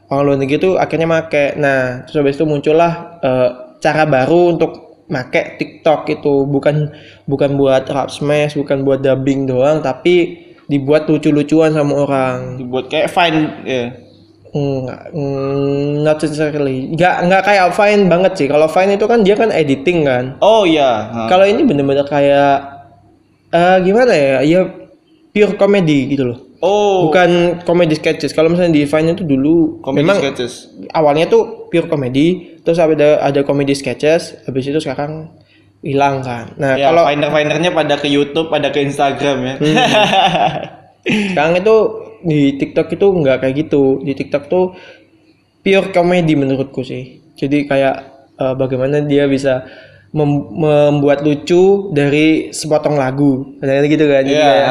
[0.07, 1.57] orang luar negeri itu akhirnya make.
[1.57, 6.93] Nah, terus habis itu muncullah eh, cara baru untuk make TikTok itu bukan
[7.27, 10.39] bukan buat rap smash, bukan buat dubbing doang, tapi
[10.71, 12.39] dibuat lucu-lucuan sama orang.
[12.61, 13.85] dibuat kayak fine ya.
[14.53, 16.93] Nggak, mm, not necessarily.
[16.93, 18.47] Nggak nggak kayak Vine banget sih.
[18.53, 20.37] Kalau Vine itu kan dia kan editing kan.
[20.45, 21.09] Oh iya.
[21.09, 21.21] Ha.
[21.33, 22.61] Kalau ini bener-bener kayak
[23.49, 24.45] eh gimana ya?
[24.45, 24.61] Ya
[25.33, 26.39] pure comedy gitu loh.
[26.63, 27.11] Oh.
[27.11, 28.31] Bukan comedy sketches.
[28.31, 30.71] Kalau misalnya di Vine itu dulu Comedy memang sketches.
[30.95, 35.35] awalnya tuh pure comedy, terus ada ada comedy sketches, habis itu sekarang
[35.83, 36.55] hilang kan.
[36.63, 39.55] Nah, Ya, kalau finder-findernya pada ke YouTube, pada ke Instagram ya.
[39.59, 39.77] Hmm.
[41.35, 41.77] sekarang itu
[42.23, 43.99] di TikTok itu nggak kayak gitu.
[44.07, 44.79] Di TikTok tuh
[45.67, 47.19] pure comedy menurutku sih.
[47.35, 47.97] Jadi kayak
[48.39, 49.67] eh, bagaimana dia bisa
[50.13, 53.57] mem- membuat lucu dari sepotong lagu.
[53.59, 54.23] Kayak gitu kan.
[54.23, 54.47] Jadi Iya.
[54.47, 54.69] kayak,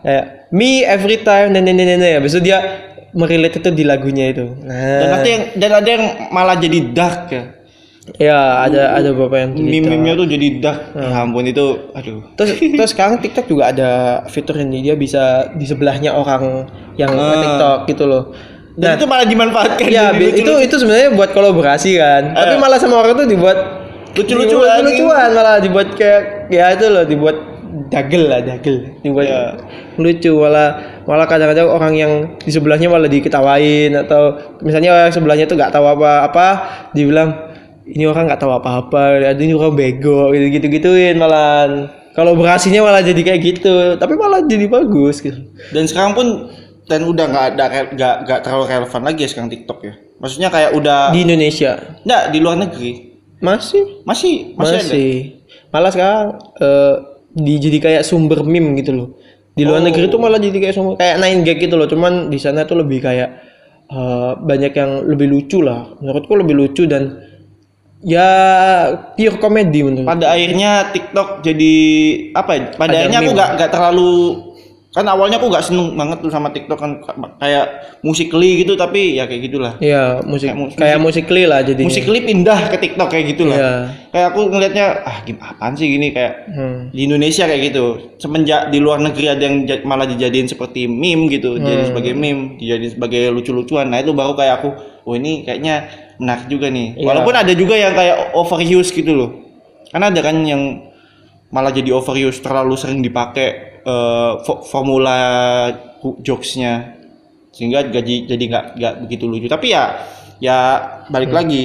[0.00, 2.58] kayak me every time dan dan dan dan habis itu dia
[3.12, 4.44] merelate itu di lagunya itu.
[4.60, 7.44] Nah, Dan ada yang dan ada yang malah jadi dark ya.
[8.22, 9.50] ya ada ada beberapa yang.
[9.56, 10.80] Meme-meme tuh jadi dark.
[10.92, 12.22] Ya ampun itu aduh.
[12.36, 13.90] Terus terus sekarang TikTok juga ada
[14.28, 17.40] fitur ini dia bisa di sebelahnya orang yang Ah.
[17.40, 18.24] TikTok gitu loh.
[18.76, 22.36] Dan itu malah dimanfaatkan Ya, itu itu sebenarnya buat kolaborasi kan.
[22.36, 23.56] Tapi malah sama orang tuh dibuat
[24.16, 24.80] Lucu-lucuan.
[24.82, 27.36] lucuan malah dibuat kayak ya itu loh dibuat
[27.92, 29.42] dagel lah dagel dibuat Iya.
[30.00, 30.68] lucu malah
[31.04, 35.84] malah kadang-kadang orang yang di sebelahnya malah diketawain atau misalnya orang sebelahnya tuh nggak tahu
[35.84, 36.48] apa-apa
[36.96, 37.32] dibilang
[37.86, 41.68] ini orang nggak tahu apa-apa ada ini orang bego gitu gitu gituin malah
[42.16, 45.36] kalau berhasilnya malah jadi kayak gitu tapi malah jadi bagus gitu
[45.70, 46.26] Dan sekarang pun
[46.86, 49.94] dan udah nggak ada nggak nggak terlalu relevan lagi ya sekarang TikTok ya.
[50.16, 51.76] Maksudnya kayak udah di Indonesia
[52.06, 54.02] nggak di luar negeri masih.
[54.08, 54.56] Masih?
[54.56, 54.82] Masih, ada.
[54.84, 55.12] masih.
[55.70, 56.26] Malah sekarang
[56.60, 56.94] eh,
[57.36, 59.08] di jadi kayak sumber meme gitu loh.
[59.56, 59.86] Di luar Oh.
[59.88, 61.88] negeri tuh malah jadi kayak sumber kayak nine gag gitu loh.
[61.88, 63.28] Cuman di sana tuh lebih kayak
[63.88, 65.96] eh, banyak yang lebih lucu lah.
[66.00, 67.22] Menurutku lebih lucu dan
[68.06, 68.28] ya
[69.16, 71.74] pure komedi menurut Pada akhirnya TikTok jadi
[72.36, 72.62] apa ya?
[72.76, 74.12] Pada Ada akhirnya aku nggak nggak terlalu
[74.96, 76.90] kan awalnya aku nggak seneng banget tuh sama TikTok kan
[77.36, 77.64] kayak
[78.00, 79.72] musikly gitu tapi ya kayak gitulah.
[79.78, 83.56] ya musik Kayak mu- kayak musikly lah jadinya Musikly pindah ke TikTok kayak gitulah.
[83.56, 83.72] Iya.
[84.08, 86.88] Kayak aku ngelihatnya ah gimana apaan sih gini kayak Hmm.
[86.88, 87.84] di Indonesia kayak gitu
[88.16, 92.92] semenjak di luar negeri ada yang malah dijadiin seperti meme gitu jadi sebagai meme dijadiin
[92.92, 94.72] sebagai lucu-lucuan nah itu baru kayak aku
[95.04, 95.84] oh ini kayaknya
[96.16, 97.04] menarik juga nih Iya.
[97.04, 99.30] walaupun ada juga yang kayak overuse gitu loh
[99.86, 100.62] karena ada kan yang
[101.56, 103.48] malah jadi overuse terlalu sering dipakai
[103.80, 105.16] eh, fo- formula
[106.20, 106.92] jokesnya
[107.48, 109.96] sehingga gaji jadi nggak nggak begitu lucu tapi ya
[110.36, 110.58] ya
[111.08, 111.38] balik Hmm.
[111.38, 111.64] lagi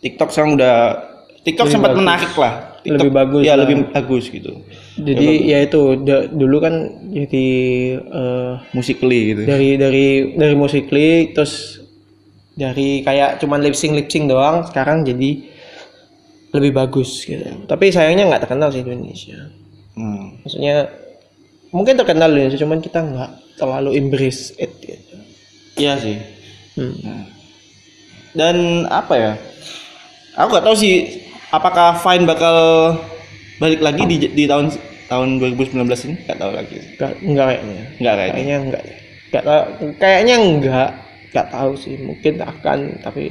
[0.00, 0.74] TikTok sekarang udah
[1.42, 2.00] TikTok Lebih sempat bagus.
[2.00, 3.58] menarik lah TikTok, Lebih bagus ya lah.
[3.60, 4.52] lebih bagus gitu
[4.96, 6.74] jadi ya itu da- dulu kan
[7.10, 7.46] jadi
[7.98, 11.82] eh, musikly gitu dari dari dari musikly terus
[12.52, 15.49] dari kayak cuman lip sync lip sync doang sekarang jadi
[16.50, 17.46] lebih bagus gitu.
[17.66, 19.40] Tapi sayangnya nggak terkenal sih di Indonesia.
[19.90, 20.38] Hmm.
[20.46, 20.86] maksudnya
[21.74, 25.16] mungkin terkenal Indonesia cuman kita nggak terlalu embrace it gitu.
[25.76, 26.16] iya sih.
[26.78, 26.94] Hmm.
[27.02, 27.26] Nah.
[28.32, 29.32] dan apa ya?
[30.38, 32.56] Aku nggak tahu sih apakah Vine bakal
[33.58, 34.70] balik lagi di, di tahun
[35.10, 36.16] tahun 2019 ini?
[36.24, 37.82] Nggak tahu lagi Nggak, nggak kayaknya.
[37.98, 38.32] Nggak kayaknya.
[38.32, 38.82] Kayaknya enggak.
[39.30, 39.64] Nggak tahu.
[39.98, 40.90] Kayaknya enggak
[41.30, 41.94] nggak tahu sih.
[41.98, 43.24] Mungkin akan tapi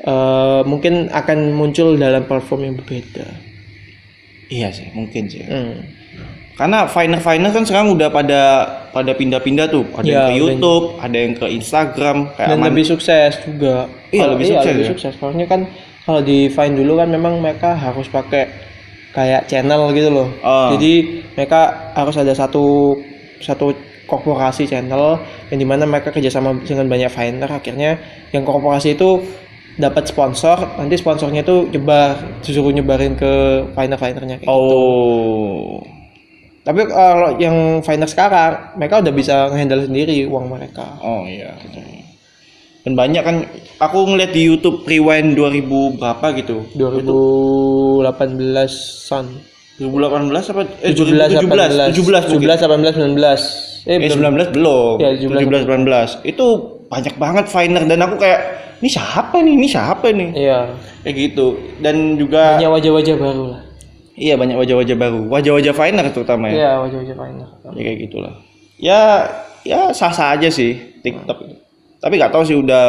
[0.00, 3.26] eh, mungkin akan muncul dalam platform yang berbeda
[4.48, 5.84] iya sih mungkin sih Hmm.
[6.54, 8.42] karena Viner Viner kan sekarang udah pada
[8.90, 10.38] pada pindah-pindah tuh ada yang Ya, ke udah.
[10.40, 13.86] YouTube ada yang ke Instagram kayak dan Aman- lebih sukses juga.
[14.10, 14.90] Iya, Kalau- lebih sukses lebih ya.
[14.90, 15.12] sukses.
[15.14, 15.60] Soalnya kan
[16.02, 18.48] kalau di Vine dulu kan memang mereka harus pakai
[19.08, 20.28] kayak channel gitu loh.
[20.40, 20.74] Ah.
[20.74, 20.92] Jadi
[21.32, 21.60] mereka
[21.94, 22.96] harus ada satu
[23.38, 23.70] satu
[24.04, 25.20] korporasi channel
[25.52, 27.50] yang di mana mereka kerjasama dengan banyak Viner.
[27.52, 29.20] Akhirnya yang korporasi itu
[29.78, 34.42] dapat sponsor, nanti sponsornya tuh nyebar, disuruh nyebarin ke Viner-Vinernya.
[34.42, 34.52] kayak gitu.
[34.52, 35.78] oh
[36.66, 40.98] Tapi kalau yang Viner sekarang, mereka udah bisa ngehandle sendiri uang mereka.
[41.00, 41.54] oh iya
[42.86, 43.44] dan banyak kan
[43.84, 49.24] aku ngeliat di YouTube Rewind 2000 berapa gitu 2018-an
[49.76, 51.36] 2018 apa eh 17
[51.94, 52.48] 2017 17 mungkin.
[52.48, 54.36] 17 18 19 eh, Eh belum.
[54.36, 55.00] 19 belum.
[55.00, 56.28] Ya, 17 18.
[56.28, 58.40] Itu banyak banget Viner dan aku kayak
[58.78, 59.54] ini siapa nih?
[59.58, 60.30] Ini siapa nih?
[60.34, 60.58] iya
[61.04, 61.46] Kayak gitu.
[61.82, 63.62] Dan juga banyak wajah-wajah baru lah
[64.18, 65.20] iya banyak wajah-wajah baru.
[65.30, 66.54] Wajah-wajah Viner terutama ya.
[66.54, 67.48] iya wajah-wajah Viner
[67.78, 68.34] Ya kayak gitulah.
[68.78, 69.00] Ya
[69.62, 71.56] ya sah-sah aja sih TikTok itu.
[72.02, 72.84] Tapi nggak tahu sih udah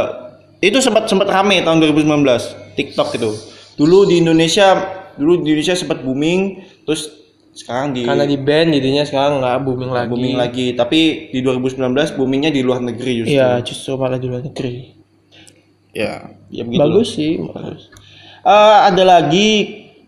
[0.60, 3.30] itu sempat sempat rame tahun 2019 TikTok itu.
[3.78, 4.76] Dulu di Indonesia
[5.16, 7.08] dulu di Indonesia sempat booming terus
[7.50, 10.10] sekarang di karena di band jadinya sekarang nggak booming lagi.
[10.10, 10.66] Booming lagi.
[10.74, 11.00] Tapi
[11.34, 13.36] di 2019 boomingnya di luar negeri justru.
[13.36, 14.96] Iya justru malah di luar negeri.
[15.92, 17.90] Ya ya begitu bagus sih bagus.
[18.40, 19.48] Eh, ada lagi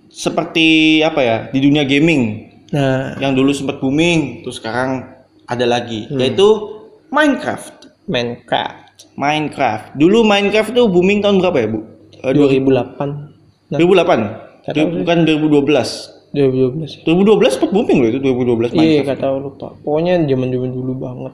[0.07, 2.51] seperti apa ya di dunia gaming.
[2.71, 3.19] Nah.
[3.19, 5.03] Yang dulu sempat booming terus sekarang
[5.43, 6.19] ada lagi Hmm.
[6.21, 6.47] yaitu
[7.11, 7.91] Minecraft.
[8.07, 9.11] Minecraft.
[9.19, 9.99] Minecraft.
[9.99, 11.79] Dulu Minecraft tuh booming tahun berapa ya bu?
[12.21, 13.09] Eh, 2008
[13.67, 14.99] nah, 2008 Nggak tahu sih.
[15.03, 19.67] bukan 2012 2012 2012 sempat booming loh itu 2012 iya Minecraft gak tahu lupa.
[19.83, 21.33] Pokoknya zaman-zaman dulu banget.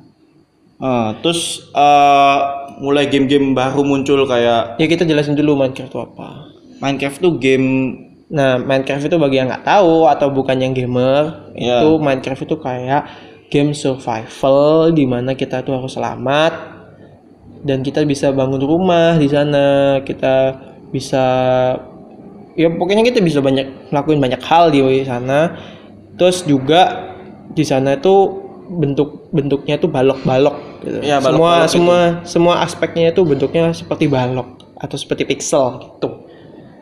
[0.78, 2.38] Ah, terus eh,
[2.82, 6.28] mulai game-game baru muncul kayak ya kita jelasin dulu Minecraft itu apa.
[6.82, 7.70] Minecraft tuh game
[8.28, 11.80] Nah, Minecraft itu bagi yang nggak tahu atau bukan yang gamer, Iya.
[11.80, 13.02] itu Minecraft itu kayak
[13.48, 16.52] game survival di mana kita tuh harus selamat
[17.64, 20.60] dan kita bisa bangun rumah di sana, kita
[20.92, 21.24] bisa
[22.58, 25.56] ya pokoknya kita bisa banyak ngelakuin banyak hal di sana.
[26.18, 27.14] Terus juga
[27.54, 31.00] di sana itu bentuk bentuknya tuh balok-balok gitu.
[31.00, 31.72] Iya, semua balok-balok gitu.
[31.72, 36.28] semua semua aspeknya itu bentuknya seperti balok atau seperti pixel gitu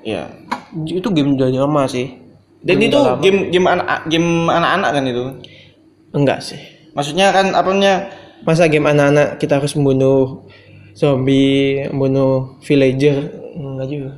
[0.05, 0.29] ya
[0.85, 2.13] itu game udah lama sih
[2.65, 3.21] dan Game itu lama.
[3.21, 5.23] game game anak game anak-anak kan itu
[6.13, 6.59] enggak sih
[6.97, 8.09] maksudnya kan apanya
[8.45, 10.45] masa game anak-anak kita harus membunuh
[10.93, 14.09] zombie membunuh villager enggak juga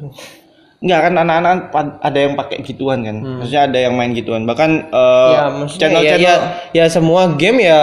[0.78, 3.18] Enggak kan anak-anak kan ada yang pakai gituan kan.
[3.42, 4.46] Maksudnya ada yang main gituan.
[4.46, 6.36] Bahkan eh, ya ya, channel-channel ya,
[6.74, 7.82] ya semua game ya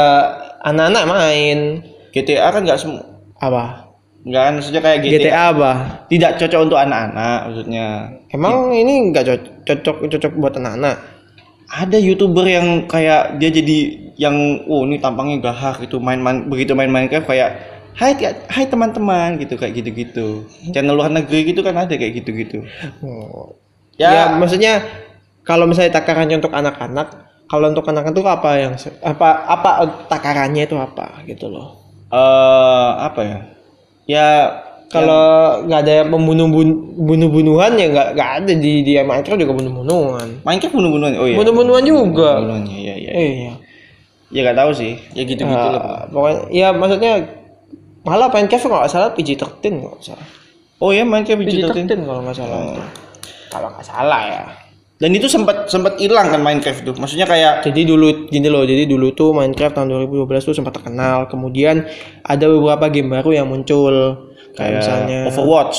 [0.63, 1.59] anak-anak main.
[2.15, 3.03] GTA kan nggak semua
[3.43, 3.91] apa?
[4.23, 4.53] Nggak kan?
[4.57, 5.71] Maksudnya kayak GTA, GTA apa?
[6.07, 7.87] Tidak cocok untuk anak-anak maksudnya.
[8.31, 10.97] emang ini nggak cocok cocok cocok buat anak-anak?
[11.75, 13.79] Ada YouTuber yang kayak dia jadi
[14.15, 18.19] yang oh ini tampangnya gahar gitu main-main begitu main Minecraft kayak Hai
[18.51, 20.51] hai teman-teman gitu kayak gitu-gitu.
[20.75, 22.67] Channel luar negeri gitu kan ada kayak gitu-gitu.
[23.01, 23.55] Oh.
[23.95, 24.11] Ya.
[24.11, 24.83] ya maksudnya
[25.47, 27.15] kalau misalnya takarannya untuk anak-anak
[27.47, 28.73] kalau untuk anak-anak itu apa yang
[29.07, 29.71] apa apa
[30.11, 31.79] takarannya itu apa gitu loh
[32.11, 33.39] Eh apa ya?
[34.11, 34.29] Ya
[34.91, 36.47] kalau nggak ada yang membunuh
[36.99, 41.13] bunuh bunuhan ya nggak nggak ada di di Minecraft juga bunuh bunuhan Minecraft bunuh-bunuhan.
[41.15, 41.37] Oh iya.
[41.39, 43.13] bunuh bunuhan juga Bunuh-bunuhannya ya ya.
[43.15, 43.53] iya
[44.35, 44.99] Ya nggak tahu sih.
[45.15, 46.11] Ya gitu-gitu Ah, lah.
[46.11, 47.13] pokoknya ya maksudnya
[48.05, 50.29] malah Minecraft kalau nggak salah PG-13 kalau nggak salah
[50.83, 52.61] Oh ya Minecraft digital PG-13 kalau nggak salah
[53.49, 54.43] kalau nggak salah ya
[54.95, 56.95] Dan itu sempat sempat hilang kan Minecraft tuh.
[56.95, 61.27] Maksudnya kayak Jadi dulu gini loh, jadi dulu tuh Minecraft tahun 2012 tuh sempat terkenal.
[61.27, 61.83] Kemudian
[62.23, 63.93] ada beberapa game baru yang muncul
[64.55, 65.79] kayak, kayak misalnya Overwatch,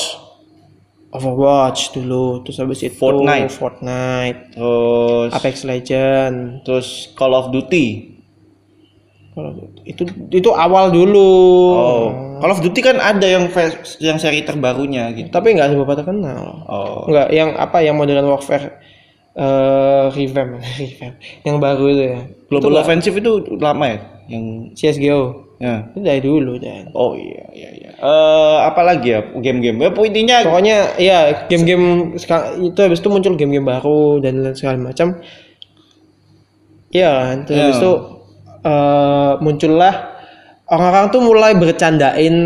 [1.16, 3.50] Overwatch dulu, terus habis itu Fortnite.
[3.56, 6.60] Fortnite, terus Apex Legend.
[6.62, 8.15] terus Call of Duty.
[9.36, 9.52] Kalau
[9.84, 11.28] itu itu awal dulu.
[11.76, 12.04] Oh,
[12.40, 15.28] Call of Duty kan ada yang vers- yang seri terbarunya gitu.
[15.28, 16.64] Tapi nggak seberapa terkenal.
[16.64, 17.04] Oh.
[17.04, 18.80] Nggak yang apa yang Modern Warfare
[19.36, 21.14] eh revamp, revamp.
[21.44, 22.18] Yang baru itu ya.
[22.48, 25.44] Global Offensive itu lama ya yang CS:GO.
[25.56, 25.84] ya.
[25.92, 26.88] Itu dari dulu dan.
[26.96, 27.90] Oh iya iya iya.
[27.92, 29.84] Eh apa lagi ya game-game?
[29.84, 32.16] Ya intinya Pokoknya ya game-game
[32.56, 35.20] itu habis itu muncul game-game baru dan lain segala macam.
[36.88, 37.82] Ya, terus habis Ya.
[37.84, 37.92] itu
[38.66, 39.94] eh, muncullah
[40.66, 42.36] orang-orang tuh mulai bercandain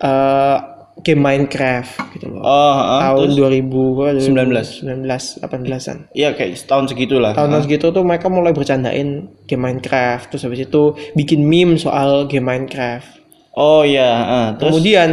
[0.00, 0.58] eh,
[1.04, 2.40] game Minecraft gitu loh.
[2.42, 3.36] Oh, heeh, Tahun terus?
[3.38, 5.06] 2000 19.
[5.06, 5.98] 19 18-an.
[6.10, 7.36] Iya kayak setahun segitulah.
[7.36, 10.32] Tahun segitu tuh mereka mulai bercandain game Minecraft.
[10.32, 13.22] Terus habis itu bikin meme soal game Minecraft.
[13.56, 14.46] Oh iya, heeh.
[14.60, 15.08] terus kemudian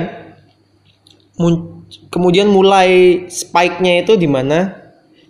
[1.39, 4.82] mun- kemudian mulai spike-nya itu di mana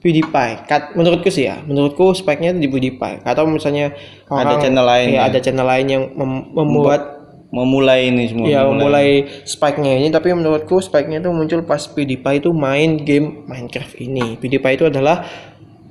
[0.04, 0.68] PewDiePie.
[0.68, 3.24] Kat, menurutku sih ya, menurutku spike-nya itu di PewDiePie.
[3.24, 3.96] Atau misalnya
[4.28, 5.22] Ada channel lain ya, ya?
[5.32, 8.50] ada channel lain yang mem- membuat memulai ini semua.
[8.50, 8.74] ya memulai.
[8.74, 9.10] memulai
[9.46, 14.36] spike-nya ini tapi menurutku spike-nya itu muncul pas PewDiePie itu main game Minecraft ini.
[14.42, 15.22] PewDiePie itu adalah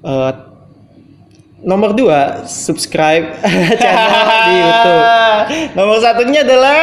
[0.02, 0.32] eh,
[1.62, 3.38] nomor dua subscribe
[3.82, 5.04] channel di YouTube.
[5.78, 6.80] Nomor satunya adalah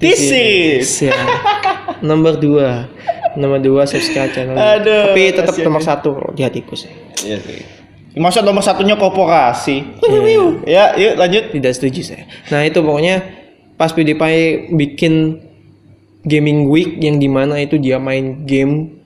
[0.00, 1.12] T-Series.
[1.12, 1.20] Ya.
[2.08, 2.88] nomor dua,
[3.36, 4.56] nomor dua subscribe channel.
[4.56, 6.90] Aduh, Tapi tetap nomor satu di hatiku sih.
[7.26, 7.60] Iya sih.
[8.18, 10.02] Masa nomor satunya korporasi?
[10.02, 10.42] Iya.
[10.66, 11.44] Ya, yuk lanjut.
[11.54, 12.24] Tidak setuju saya.
[12.50, 13.22] Nah itu pokoknya
[13.78, 15.40] pas PewDiePie bikin
[16.26, 19.00] gaming week yang di mana itu dia main game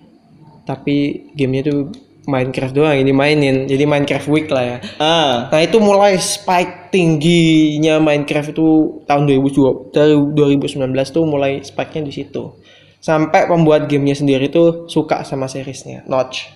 [0.67, 1.77] tapi gamenya itu
[2.25, 8.01] Minecraft doang ini mainin jadi Minecraft week lah ya Ah, nah itu mulai spike tingginya
[8.01, 12.57] Minecraft itu tahun 2020 dari 2019 tuh mulai spike-nya di situ
[13.05, 16.49] sampai pembuat gamenya sendiri tuh suka sama seriesnya Notch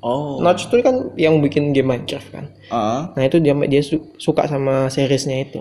[0.00, 0.40] oh.
[0.40, 3.12] Notch tuh kan yang bikin game Minecraft kan Ah.
[3.12, 5.60] Nah itu dia dia su- suka sama seriesnya itu.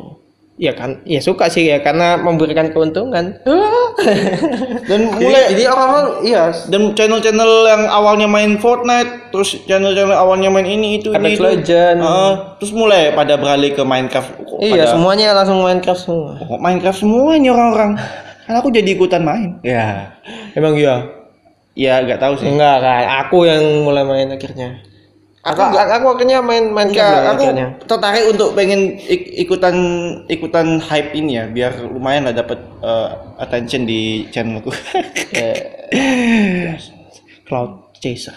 [0.55, 3.35] Ya kan, ya suka sih ya karena memberikan keuntungan.
[4.87, 10.63] Dan mulai jadi orang-orang iya dan channel-channel yang awalnya main Fortnite, terus channel-channel awalnya main
[10.63, 11.43] ini itu ini Apex itu.
[11.43, 11.97] Legend.
[11.99, 14.31] Ah, terus mulai pada beralih ke Minecraft.
[14.57, 16.31] Iya pada- semuanya langsung Minecraft semua.
[16.39, 17.91] Kok Minecraft semua ini orang-orang.
[18.45, 19.57] Kan aku jadi ikutan main.
[19.61, 20.15] Ya.
[20.53, 21.01] Emang iya?
[21.75, 22.47] Ya nggak tahu sih.
[22.47, 24.79] Enggak kan, aku yang mulai main akhirnya.
[25.45, 27.67] Aku aku, akhirnya main Minecraft Enggak, dulu aku akhirnya.
[27.85, 29.75] tertarik untuk pengen ik- ikutan
[30.25, 34.73] ikutan hype ini ya, biar lumayan lah dapat eh, attention di channelku.
[35.35, 36.73] Eh,
[37.43, 38.33] Cloud Chaser.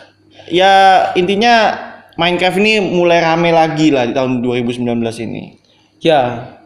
[0.49, 0.73] ya
[1.15, 1.77] intinya
[2.19, 4.83] Minecraft ini mulai rame lagi lah di tahun 2019
[5.23, 5.55] ini.
[6.03, 6.58] Ya.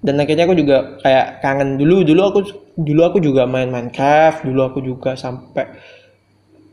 [0.00, 2.40] Dan akhirnya aku juga kayak kangen dulu dulu aku
[2.72, 5.68] dulu aku juga main Minecraft, dulu aku juga sampai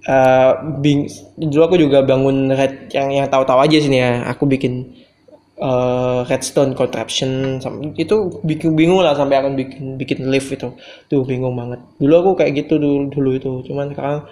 [0.08, 4.24] eh bing dulu aku juga bangun red yang yang tahu-tahu aja sini ya.
[4.32, 4.96] Aku bikin
[5.60, 7.60] eh redstone contraption
[8.00, 8.16] itu
[8.48, 10.72] bikin bingung lah sampai akan bikin bikin lift itu.
[11.12, 11.84] Tuh bingung banget.
[12.00, 13.52] Dulu aku kayak gitu dulu dulu itu.
[13.68, 14.24] Cuman sekarang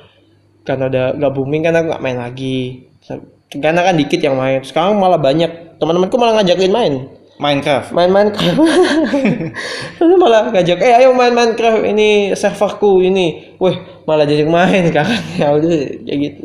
[0.63, 2.87] karena udah gak booming kan aku gak main lagi.
[3.51, 4.63] Karena kan dikit yang main.
[4.63, 5.75] Sekarang malah banyak.
[5.75, 6.93] Teman-temanku malah ngajakin main
[7.35, 7.91] Minecraft.
[7.91, 8.57] main Minecraft
[9.99, 13.75] Terus malah ngajak eh ayo main Minecraft ini serverku ini weh
[14.07, 15.71] malah jadi main sekarang ya udah
[16.07, 16.43] kayak gitu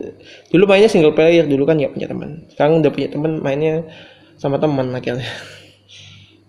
[0.50, 3.86] dulu mainnya single player dulu kan nggak punya teman sekarang udah punya teman mainnya
[4.34, 5.26] sama teman akhirnya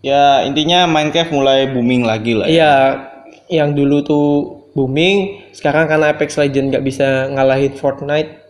[0.01, 2.49] Ya intinya Minecraft mulai booming lagi lah.
[2.49, 2.53] ya.
[2.57, 2.73] iya
[3.53, 4.27] yang dulu tuh
[4.73, 8.41] booming sekarang karena Apex Legends nggak bisa ngalahin Fortnite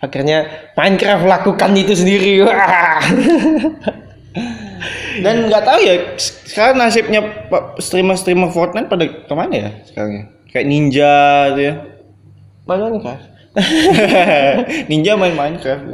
[0.00, 3.04] akhirnya Minecraft lakukan itu sendiri Wah.
[5.20, 7.20] Dan nggak tahu ya sekarang nasibnya
[7.78, 10.24] streamer-streamer Fortnite pada ke mana ya sekarang ya?
[10.48, 11.14] Kayak Ninja
[11.52, 11.74] gitu ya.
[12.64, 13.18] mana nih Kak?
[14.88, 15.84] Ninja main Minecraft.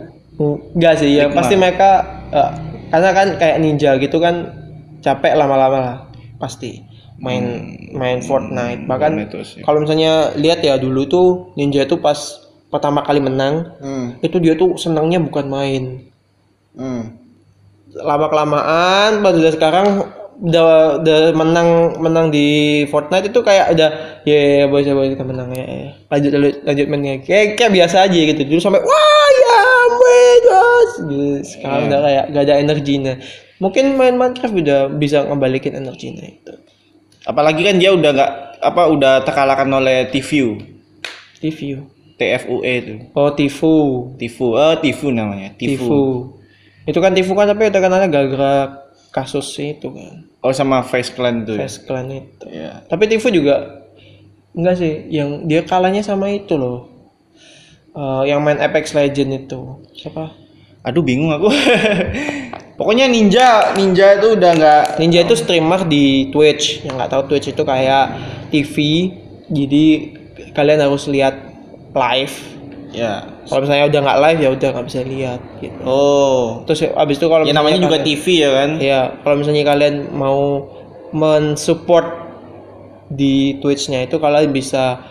[0.72, 1.90] Enggak sih ya pasti mereka
[2.30, 2.50] eh,
[2.88, 4.56] karena kan kayak ninja gitu kan
[5.00, 5.96] capek lama-lama lah
[6.40, 6.80] pasti
[7.20, 9.28] main main Fortnite bahkan ya.
[9.61, 12.16] kalau misalnya lihat ya dulu tuh ninja itu pas
[12.72, 14.16] pertama kali menang Hmm.
[14.24, 15.83] itu dia tuh senangnya bukan main
[16.72, 17.19] Hmm.
[17.94, 19.87] Lama kelamaan pada udah sekarang
[20.40, 20.64] udah,
[21.05, 21.68] udah menang
[22.00, 23.90] menang di Fortnite itu kayak udah
[24.24, 25.90] ya yeah, boy boy kita menang ya ya.
[26.09, 31.29] lanjut lanjut lanjut mainnya kayak kayak biasa aja gitu dulu sampai wah ya Megas gitu.
[31.44, 33.14] sekarang udah kayak gak ada energinya
[33.61, 36.55] mungkin main Minecraft udah bisa ngebalikin energinya itu
[37.20, 38.33] Apalagi kan dia udah nggak
[38.64, 40.57] apa udah terkalahkan oleh TVU,
[41.37, 41.85] TV
[42.16, 42.94] TFUE itu.
[43.16, 43.76] oh Tifu
[44.16, 45.53] Tifu, eh Tifu namanya.
[45.57, 45.76] Tifu.
[45.76, 46.00] Tifu
[46.90, 48.55] itu kan Tifu kan tapi udah kenalnya gara-gara
[49.14, 51.55] kasus itu kan Oh sama Face Clan tuh.
[51.55, 51.68] ya?
[51.68, 52.83] Face Clan itu Iya.
[52.88, 53.85] Tapi Tifu juga
[54.50, 56.90] enggak sih, yang dia kalahnya sama itu loh.
[57.90, 59.85] Eh, yang main Apex Legend itu.
[59.94, 60.33] Siapa?
[60.81, 61.53] Aduh bingung aku.
[62.81, 66.81] Pokoknya Ninja, Ninja itu udah nggak Ninja itu streamer di Twitch.
[66.87, 68.16] Yang nggak tahu Twitch itu kayak
[68.48, 68.74] TV.
[69.53, 69.85] Jadi
[70.57, 71.37] kalian harus lihat
[71.92, 72.35] live.
[72.90, 73.24] Ya.
[73.46, 75.81] Kalau misalnya udah nggak live ya udah nggak bisa lihat gitu.
[75.83, 76.62] Oh.
[76.66, 78.70] Terus abis itu kalau Ya namanya misalnya juga kalian- TV ya kan?
[78.79, 80.40] Iya, kalau misalnya kalian mau
[81.11, 82.07] mensupport
[83.11, 85.03] di Twitch-nya itu kalian bisa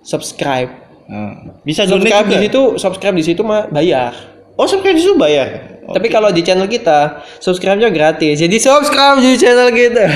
[0.00, 0.68] subscribe.
[1.08, 1.56] Hmm.
[1.64, 4.14] Bisa subscribe di situ subscribe di situ mah bayar
[4.56, 5.71] Oh subscribe di situ bayar.
[5.82, 8.38] Tapi kalau di channel kita subscribe-nya gratis.
[8.38, 10.06] Jadi subscribe di channel kita.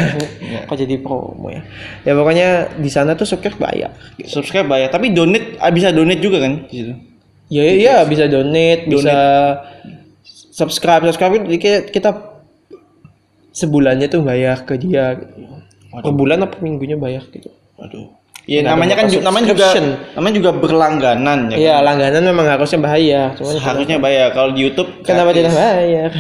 [0.70, 1.66] Kok jadi promo ya?
[2.06, 3.90] Ya pokoknya di sana tuh subscribe bayar
[4.22, 6.94] Subscribe bayar, tapi donate ah, bisa donate juga kan di situ.
[7.46, 9.16] ya iya bisa donate, bisa
[10.54, 11.02] subscribe.
[11.10, 12.10] Subscribe kita, kita
[13.50, 15.18] sebulannya tuh bayar ke dia.
[15.96, 17.50] Per bulan apa minggunya bayar gitu.
[17.74, 18.25] Waduh.
[18.46, 19.66] Ya ada namanya kan ju- namanya juga
[20.14, 21.56] namanya juga berlangganan ya.
[21.58, 24.30] Iya langganan memang harusnya bayar cuman Harusnya bayar.
[24.30, 25.50] Kalau di YouTube kenapa gratis.
[25.50, 26.10] tidak bayar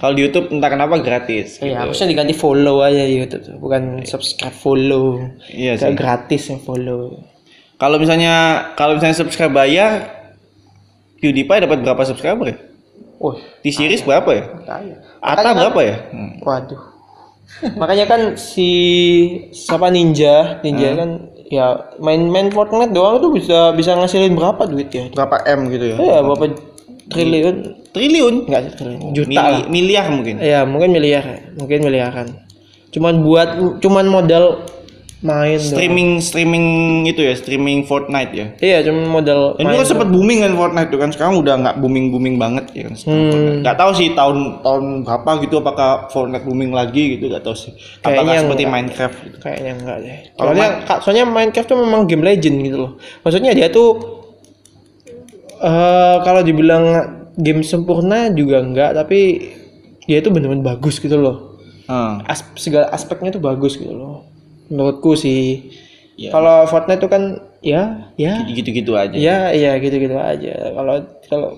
[0.00, 1.60] Kalau di YouTube entah kenapa gratis.
[1.60, 5.20] Iya, harusnya diganti follow aja di YouTube bukan subscribe follow.
[5.46, 5.92] Iya sih.
[5.92, 7.20] gratis yang follow.
[7.76, 8.34] Kalau misalnya
[8.72, 10.16] kalau misalnya subscribe bayar
[11.20, 12.56] PewDiePie dapat berapa subscriber ya?
[13.16, 14.44] Wah, T-Series berapa ya?
[14.64, 14.96] kaya.
[15.20, 15.96] Ata berapa ya?
[16.08, 16.40] Hmm.
[16.40, 16.82] Waduh.
[17.76, 18.68] Makanya kan si
[19.52, 21.10] siapa Ninja, Ninja kan
[21.46, 21.66] ya
[22.02, 25.06] main-main Fortnite doang tuh bisa bisa ngasilin berapa duit ya?
[25.14, 25.96] Berapa M gitu ya?
[25.96, 26.44] Ya, berapa
[27.10, 27.56] triliun?
[27.94, 28.34] Triliun?
[28.50, 29.10] Enggak sih triliun.
[29.14, 29.60] Juta Mili- lah.
[29.70, 30.34] miliar mungkin.
[30.42, 32.28] Ya, mungkin miliar, mungkin miliaran.
[32.90, 34.64] Cuman buat cuman modal
[35.24, 35.56] main.
[35.56, 36.66] Streaming streaming
[37.08, 38.46] itu ya, streaming Fortnite ya.
[38.60, 41.76] Iya, cuman modal Dan itu kan sempat booming kan Fortnite tuh kan sekarang udah nggak
[41.80, 42.94] booming booming banget ya kan.
[43.08, 43.64] Hmm.
[43.64, 47.72] Nggak tahu sih tahun tahun berapa gitu apakah Fortnite booming lagi gitu nggak tahu sih.
[48.04, 48.74] Apakah Kayaknya seperti enggak.
[48.76, 49.36] Minecraft gitu.
[49.40, 50.18] Kayaknya enggak deh.
[50.36, 52.92] Soalnya, Kak, soalnya Minecraft tuh memang game legend gitu loh.
[53.24, 53.88] Maksudnya dia tuh
[55.56, 56.84] eh kalau dibilang
[57.40, 59.48] game sempurna juga enggak, tapi
[60.04, 61.56] dia tuh bener-bener bagus gitu loh.
[61.88, 62.20] Hmm.
[62.28, 64.35] As segala aspeknya tuh bagus gitu loh.
[64.72, 65.70] Menurutku sih.
[66.16, 66.32] Ya.
[66.32, 67.22] Kalau Fortnite tuh kan
[67.60, 69.12] ya ya Gitu-gitu aja.
[69.12, 70.72] ya ya gitu-gitu aja.
[70.72, 70.94] Kalau
[71.28, 71.48] kalau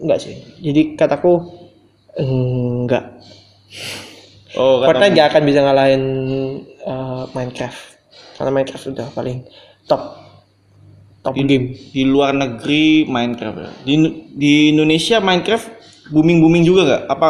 [0.00, 0.34] enggak sih.
[0.62, 1.44] Jadi kataku
[2.16, 3.04] enggak.
[4.56, 6.04] Oh, kata Fortnite gak akan bisa ngalahin
[6.88, 7.80] uh, Minecraft
[8.40, 9.38] karena Minecraft udah paling
[9.90, 10.02] top
[11.26, 13.70] top game di luar negeri Minecraft ya.
[13.84, 13.94] Di
[14.32, 15.66] di Indonesia Minecraft
[16.08, 17.02] booming booming juga nggak?
[17.12, 17.28] Apa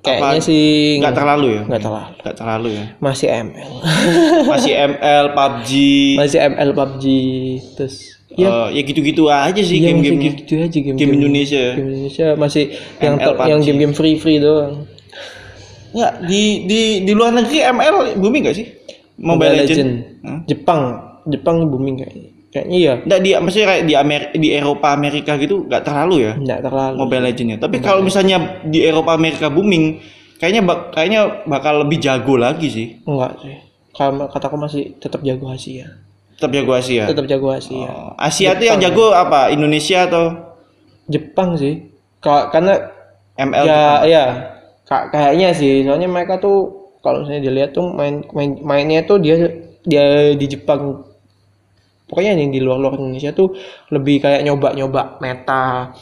[0.00, 0.64] kayaknya apa sih
[0.96, 1.62] nggak terlalu ya?
[1.64, 2.84] nggak terlalu Nggak terlalu ya.
[2.98, 3.70] masih ML
[4.52, 5.70] Masih ML, PUBG.
[6.16, 7.04] masih ML PUBG
[7.74, 7.96] terus
[8.30, 11.58] Ya, ya ya gitu-gitu aja sih masih game-game gitu aja game game Indonesia.
[11.58, 11.72] ya.
[11.74, 12.64] game Indonesia masih
[12.98, 14.86] yang ML, ter- yang game-game free free doang
[15.88, 18.68] Nggak, di di di luar negeri ML booming nggak sih?
[19.18, 19.92] Mobile, Legend.
[20.22, 20.38] Hah?
[20.46, 20.82] Jepang
[21.26, 22.94] Jepang booming kayaknya kayaknya iya.
[23.04, 26.32] Nggak di maksudnya kayak di Amer di Eropa Amerika gitu nggak terlalu ya?
[26.36, 26.96] Nggak terlalu.
[26.98, 27.56] Mobile Legendnya.
[27.60, 30.00] Tapi kalau misalnya di Eropa Amerika booming,
[30.40, 32.86] kayaknya bak kayaknya bakal lebih jago lagi sih.
[33.04, 33.56] enggak sih.
[33.92, 35.90] Kalau kataku masih tetap jago Asia.
[36.38, 37.04] Tetap jago Asia.
[37.10, 37.88] tetap jago Asia.
[37.90, 39.50] Oh, Asia tuh yang jago apa?
[39.50, 40.54] Indonesia atau?
[41.10, 41.88] Jepang sih.
[42.22, 42.78] Ka- karena
[43.34, 43.64] ML?
[43.66, 44.24] ya ya
[44.86, 45.82] ka- kayaknya sih.
[45.82, 49.50] Soalnya mereka tuh kalau misalnya dilihat tuh main, main mainnya tuh dia
[49.82, 51.07] dia di Jepang
[52.08, 53.52] pokoknya yang di luar luar Indonesia tuh
[53.92, 55.92] lebih kayak nyoba nyoba meta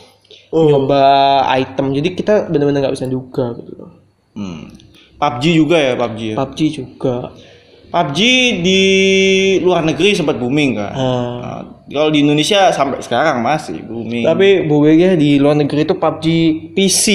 [0.51, 0.67] Oh.
[0.67, 1.03] nyoba
[1.59, 3.91] item jadi kita benar-benar nggak bisa duga gitu loh
[4.37, 4.69] Hmm.
[5.17, 6.37] PUBG juga ya PUBG ya.
[6.37, 7.33] PUBG juga
[7.89, 8.19] PUBG
[8.61, 8.83] di
[9.65, 10.93] luar negeri sempat booming kan.
[10.93, 11.07] Ah.
[11.41, 14.29] Nah, kalau di Indonesia sampai sekarang masih booming.
[14.29, 16.27] Tapi boomingnya di luar negeri itu PUBG
[16.77, 17.07] PC.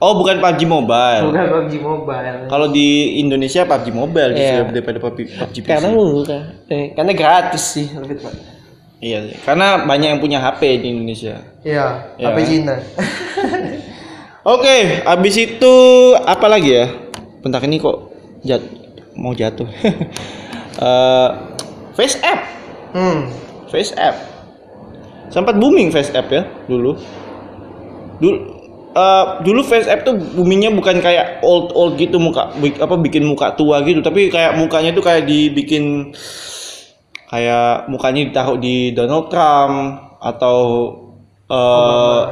[0.00, 1.22] Oh bukan PUBG Mobile.
[1.28, 2.48] Bukan PUBG Mobile.
[2.48, 4.72] Kalau di Indonesia PUBG Mobile justru Iya.
[4.72, 5.68] daripada PUBG, PUBG PC.
[5.68, 5.88] Karena.
[6.66, 8.34] Eh, karena gratis sih lebih tepat.
[9.00, 11.40] Iya, karena banyak yang punya HP di Indonesia.
[11.64, 12.32] Iya, Ya.
[12.32, 12.76] HP Cina.
[14.56, 15.74] Oke, habis itu
[16.16, 16.88] apa lagi ya?
[17.40, 18.60] Bentar ini kok jat
[19.14, 19.68] mau jatuh.
[20.80, 21.28] Eh,
[21.92, 22.40] Face App,
[22.96, 23.28] hmm.
[23.68, 24.16] Face App.
[25.28, 26.96] Sempat booming Face App ya dulu.
[28.16, 28.38] Dulu
[28.92, 33.22] eh, dulu Face App tuh boomingnya bukan kayak old old gitu muka bik- apa bikin
[33.26, 36.10] muka tua gitu, tapi kayak mukanya tuh kayak dibikin
[37.30, 39.74] kayak mukanya ditaruh di Donald Trump
[40.18, 40.58] atau
[41.50, 42.22] eh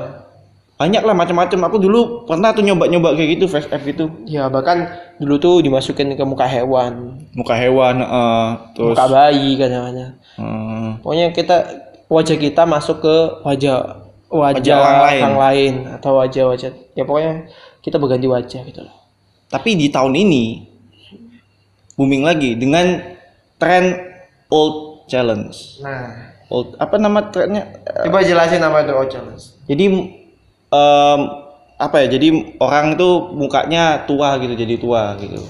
[0.78, 1.58] banyak lah macam-macam.
[1.66, 4.10] Aku dulu pernah tuh nyoba-nyoba kayak gitu Face App gitu.
[4.30, 4.86] Ya bahkan
[5.18, 8.48] dulu tuh dimasukin ke muka hewan, Muka hewan eh,
[8.78, 10.12] terus muka bayi kadang-kadang.
[10.38, 11.56] eh, Pokoknya kita
[12.06, 15.22] wajah kita masuk ke wajah wajah, Wajah orang lain.
[15.24, 16.70] orang lain atau wajah-wajah.
[16.94, 17.32] Ya pokoknya
[17.80, 18.94] kita berganti wajah gitu loh.
[19.48, 20.44] Tapi di tahun ini
[21.96, 23.00] booming lagi dengan
[23.56, 23.96] tren
[24.52, 25.80] old challenge.
[25.80, 27.68] Nah, Old apa nama trennya?
[28.08, 29.44] Coba jelasin apa itu old challenge.
[29.68, 29.84] Jadi
[30.72, 31.20] em,
[31.76, 32.06] apa ya?
[32.08, 35.44] Jadi orang tuh mukanya tua gitu, jadi tua gitu.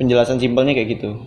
[0.00, 1.20] Penjelasan simpelnya kayak gitu.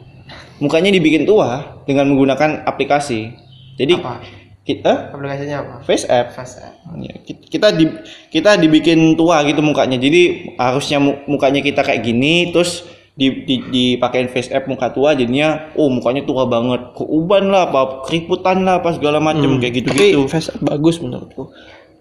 [0.57, 3.33] Mukanya dibikin tua dengan menggunakan aplikasi.
[3.77, 4.21] Jadi Apa?
[4.63, 5.73] Kita Aplikasinya apa?
[5.83, 6.79] Face App Face App.
[6.95, 7.83] Ya, ki- kita di
[8.29, 9.95] kita dibikin tua gitu mukanya.
[9.95, 15.13] Jadi harusnya mu- mukanya kita kayak gini terus di, di dipakein face app muka tua
[15.13, 16.95] jadinya oh mukanya tua banget.
[16.95, 20.17] Keuban lah apa keriputan lah apa segala macem kayak gitu-gitu.
[20.17, 20.25] Hmm.
[20.25, 21.51] Tapi Face App bagus menurutku.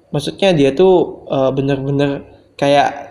[0.08, 2.10] Maksudnya dia tuh eh, bener-bener
[2.54, 3.10] kayak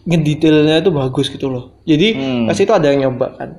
[0.00, 1.64] ngedetailnya tuh bagus gitu loh.
[1.84, 2.46] Jadi Hmm.
[2.46, 3.50] pas itu ada yang nyoba kan.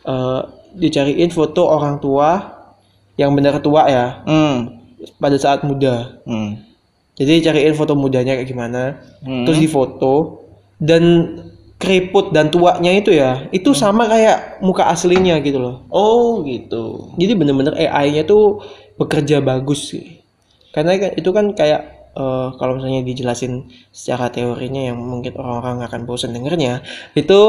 [0.00, 0.40] Eh,
[0.70, 2.59] dicariin foto orang tua
[3.20, 4.80] yang bener tua ya Hmm.
[5.20, 6.16] pada saat muda.
[6.24, 6.56] Hmm.
[7.20, 9.44] Jadi cariin foto mudanya kayak gimana, Hmm.
[9.44, 10.40] terus difoto
[10.80, 11.36] dan
[11.76, 15.84] keriput dan tuanya itu ya, itu sama kayak muka aslinya gitu loh.
[15.92, 17.12] Oh gitu.
[17.16, 18.64] Jadi bener-bener AI-nya tuh
[18.96, 20.20] bekerja bagus sih.
[20.72, 26.00] Karena kan- itu kan kayak eh, kalau misalnya dijelasin secara teorinya yang mungkin orang-orang akan
[26.04, 26.82] bosan dengernya,
[27.14, 27.40] itu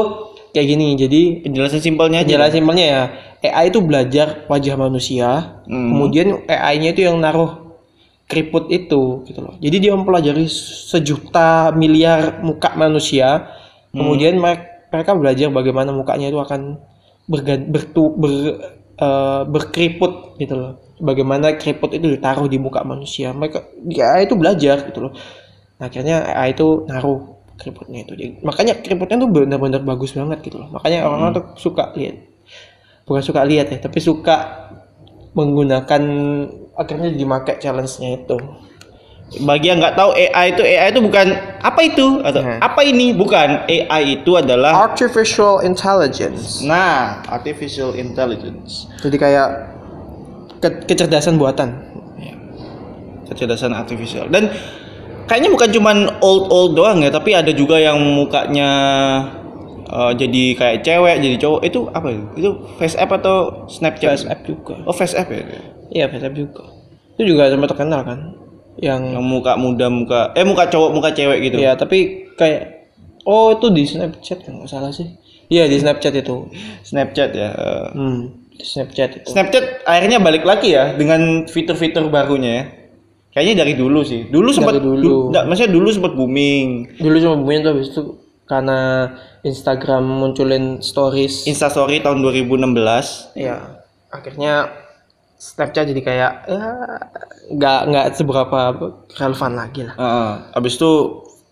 [0.52, 0.94] kayak gini.
[0.94, 2.26] Jadi Penjelasan simpelnya aja.
[2.28, 3.02] penjelasan simpelnya ya,
[3.42, 5.28] AI itu belajar wajah manusia,
[5.66, 5.90] Hmm.
[5.92, 7.74] kemudian AI-nya itu yang naruh
[8.30, 9.54] keriput itu gitu loh.
[9.60, 13.50] Jadi dia mempelajari sejuta miliar muka manusia,
[13.92, 16.80] kemudian mereka, mereka belajar bagaimana mukanya itu akan
[17.28, 18.32] bergan, bertu, ber,
[18.96, 20.72] eh, berkeriput gitu loh.
[21.02, 23.34] Bagaimana keriput itu ditaruh di muka manusia.
[23.34, 25.12] Mereka ya itu belajar gitu loh.
[25.82, 27.31] Akhirnya AI itu naruh
[27.62, 28.12] keriputnya itu.
[28.12, 30.68] Jadi, makanya keriputnya tuh benar-benar bagus banget gitu loh.
[30.68, 32.18] Makanya orang-orang tuh suka lihat.
[33.02, 34.66] Bukan suka lihat ya, tapi suka
[35.32, 36.02] menggunakan
[36.74, 38.36] akhirnya dimakai challenge-nya itu.
[39.40, 41.26] Bagi yang nggak tahu AI itu AI itu bukan
[41.58, 42.60] apa itu atau Hmm.
[42.60, 46.60] apa ini bukan AI itu adalah Artificial intelligence.
[46.60, 48.92] nah artificial intelligence.
[49.00, 49.48] Jadi kayak
[50.58, 51.94] ke- kecerdasan buatan.
[53.24, 54.52] kecerdasan artifisial dan
[55.26, 58.70] kayaknya bukan cuman old old doang ya tapi ada juga yang mukanya
[59.88, 64.26] eh, jadi kayak cewek jadi cowok itu apa itu itu face app atau snapchat Face
[64.26, 64.74] app juga.
[64.84, 65.42] oh face app ya
[65.92, 66.64] Iya, face app juga.
[67.20, 68.18] Itu juga sempat terkenal kan.
[68.80, 72.88] Yang yang muka muda muka eh muka cowok muka cewek gitu Iya, tapi kayak
[73.28, 75.04] oh itu di Snapchat kan nggak salah sih.
[75.52, 76.48] Iya di Snapchat itu.
[76.80, 79.28] snapchat ya Eh, Hmm, di Snapchat itu.
[79.28, 82.64] snapchat akhirnya balik lagi ya dengan fitur-fitur barunya ya
[83.32, 85.00] kayaknya dari dulu sih dulu sempat dulu.
[85.00, 88.02] du- nggak, maksudnya dulu sempat booming Dulu cuma punya tuh habis itu
[88.44, 89.08] karena
[89.42, 91.44] Instagram munculin stories.
[91.44, 94.68] instastory tahun 2016 Iya, akhirnya
[95.34, 96.62] Snapchat jadi kayak ya
[97.50, 98.58] nggak nggak seberapa
[99.10, 99.96] relevan lagi lah.
[99.96, 100.32] Heeh.
[100.54, 100.90] abis itu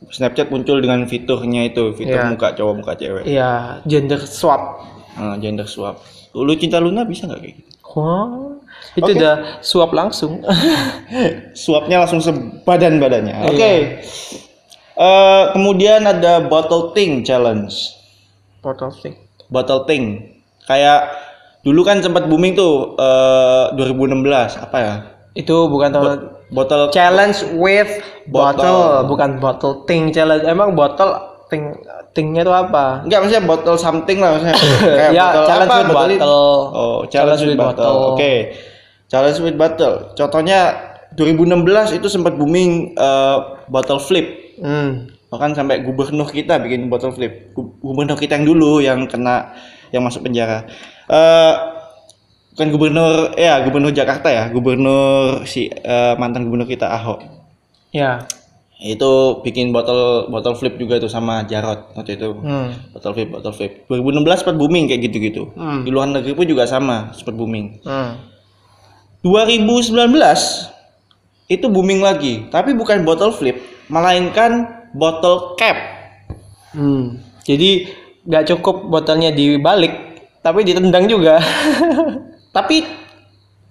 [0.07, 2.31] Snapchat muncul dengan fiturnya itu, fitur Iya.
[2.31, 3.25] muka cowok muka cewek.
[3.27, 4.81] Iya, gender swap.
[5.13, 6.01] Nah, gender swap.
[6.33, 7.71] Lu cinta Luna bisa nggak kayak gitu?
[7.93, 8.55] Wah,
[8.99, 9.19] itu Oke.
[9.19, 10.43] udah swap langsung.
[11.63, 13.37] Swapnya langsung sebadan badannya.
[13.47, 13.55] Oke.
[13.55, 13.77] Iya.
[15.01, 17.97] Eh, kemudian ada bottle thing challenge.
[18.61, 19.17] Portal thing.
[19.49, 20.37] Bottle thing.
[20.69, 21.09] Kayak
[21.65, 24.95] dulu kan sempat booming tuh eh 2016 apa ya?
[25.33, 26.19] Itu bukan tahun
[26.51, 28.59] Bottle challenge with Bottle.
[28.59, 30.43] bottle, bukan bottle thing challenge.
[30.43, 31.15] Emang bottle
[31.47, 31.71] thing
[32.11, 33.07] thingnya itu apa?
[33.07, 34.57] enggak maksudnya bottle something lah maksudnya.
[34.99, 35.79] Kayak ya, bottle challenge apa?
[35.79, 36.59] with Bottle- bottle.
[36.75, 37.97] Oh, challenge, with bottle.
[38.19, 38.35] Oke.
[39.11, 40.15] Challenge with bottle.
[40.15, 40.61] Contohnya
[41.13, 41.59] 2016
[41.93, 44.57] itu sempat booming eh, bottle flip.
[44.57, 45.11] Hmm.
[45.27, 47.51] Bahkan sampai gubernur kita bikin bottle flip.
[47.51, 49.51] Gu- Gubernur kita yang dulu yang kena
[49.91, 50.67] yang masuk penjara.
[51.07, 51.55] Eh
[52.51, 57.23] bukan gubernur ya gubernur Jakarta ya gubernur si eh, mantan gubernur kita Ahok
[57.91, 58.27] Ya.
[58.77, 62.75] itu bikin botol botol flip juga tuh sama Jarot waktu itu Hmm.
[62.91, 65.83] botol flip botol flip 2016 sempat booming kayak gitu-gitu Hmm.
[65.83, 68.19] di luar negeri pun juga sama sempat booming Hmm.
[69.21, 69.97] 2019
[71.47, 75.77] itu booming lagi tapi bukan botol flip melainkan botol cap
[76.71, 77.19] Hmm.
[77.43, 77.91] Jadi
[78.23, 79.91] nggak cukup botolnya dibalik,
[80.39, 81.43] tapi ditendang juga.
[82.57, 82.87] tapi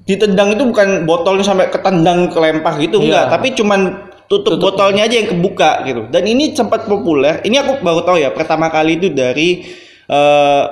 [0.03, 3.05] ditendang itu bukan botolnya sampai ketendang kelempar gitu Iya.
[3.05, 3.79] enggak tapi cuman
[4.25, 8.33] tutup, botolnya aja yang kebuka gitu dan ini sempat populer ini aku baru tahu ya
[8.33, 9.69] pertama kali itu dari
[10.07, 10.63] eh,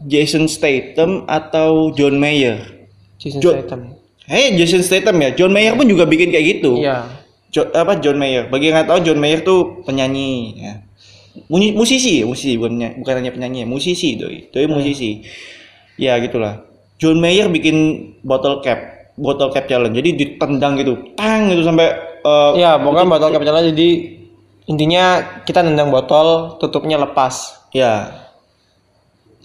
[0.00, 2.88] Jason Statham atau John Mayer
[3.20, 3.94] Jason Jo- Statham.
[4.26, 5.30] Hei Jason Statham ya?
[5.32, 6.82] John Mayer pun juga bikin kayak gitu.
[6.82, 7.06] Iya.
[7.48, 8.50] Jo- apa John Mayer.
[8.50, 10.72] Bagi yang nggak tahu John Mayer tuh penyanyi ya.
[11.48, 12.58] Musisi musisi.
[12.58, 14.50] Bukan penyanyi- bukan hanya penyanyi ya, musisi doi.
[14.50, 15.22] Doi musisi.
[15.94, 16.66] Ya gitulah.
[16.98, 17.76] John Mayer bikin
[18.20, 18.78] bottle cap
[19.14, 19.94] bottle cap challenge.
[19.94, 21.14] Jadi ditendang gitu.
[21.14, 21.86] Tang gitu sampai
[22.20, 23.88] eh, Iya, pokoknya botol kapitalah jadi
[24.66, 25.04] intinya
[25.46, 27.62] kita nendang botol, tutupnya lepas.
[27.70, 28.25] ya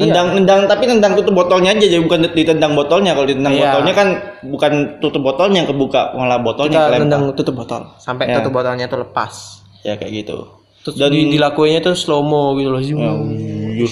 [0.02, 0.10] Iya.
[0.10, 3.62] nendang nendang tapi nendang tutup botolnya aja jadi bukan ditendang botolnya kalau ditendang Iya.
[3.70, 4.08] botolnya kan
[4.42, 7.02] bukan tutup botolnya yang kebuka malah botolnya Kita kelempar.
[7.06, 8.42] nendang tutup botol sampai Ya.
[8.42, 9.34] tutup botolnya tuh lepas.
[9.82, 10.38] ya kayak gitu
[10.82, 12.82] Terus Dan- di, dilakuinnya tuh slow mo gitu loh.
[12.82, 13.14] Ya,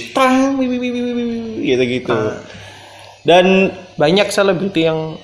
[0.09, 2.17] tang wi- wi- gitu gitu
[3.21, 5.19] dan Banyak selebriti yang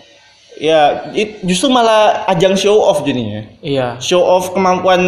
[0.58, 0.80] ya
[1.12, 5.02] it- justru malah ajang show off jadinya iya show off kemampuan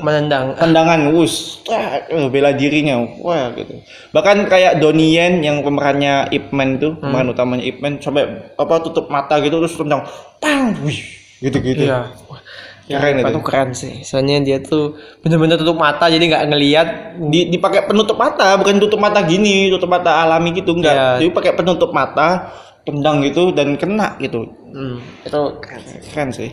[0.00, 0.56] menendang.
[0.56, 6.48] tendangan wus tak, eh, bela dirinya wah gitu bahkan kayak Donnie Yen yang pemerannya Ip
[6.50, 11.00] Man tuh pemeran utamanya Ip Man sampai apa tutup mata gitu terus tendang pang wih
[11.38, 12.08] gitu gitu Iya.
[12.24, 12.40] Wah,
[12.84, 13.40] Keren Pak itu.
[13.40, 13.94] keren sih.
[14.02, 16.88] Soalnya dia tuh bener-bener tutup mata jadi nggak ngelihat.
[17.24, 21.08] di dipakai penutup mata bukan tutup mata gini tutup mata alami gitu enggak Iya.
[21.16, 22.52] jadi pakai penutup mata
[22.84, 24.44] tendang gitu dan kena gitu.
[24.70, 25.82] Hmm, itu keren.
[26.12, 26.50] keren sih.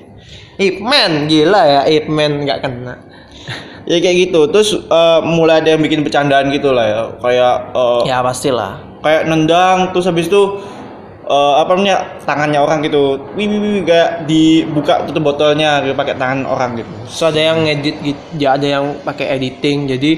[0.57, 2.95] Ip Man gila ya Ip Man nggak kena.
[3.89, 4.47] ya kayak gitu.
[4.47, 7.01] Terus eh, mulai ada yang bikin bercandaan gitu lah ya.
[7.19, 8.79] Kayak eh, Ya pastilah.
[9.01, 10.61] kayak nendang terus habis itu
[11.25, 13.19] eh, apa namanya tangannya orang gitu.
[13.35, 16.91] Wih wih wih kayak dibuka tutup botolnya gitu, pakai tangan orang gitu.
[17.11, 19.89] So ada yang ngedit gitu, ya ada yang pakai editing.
[19.89, 20.11] Jadi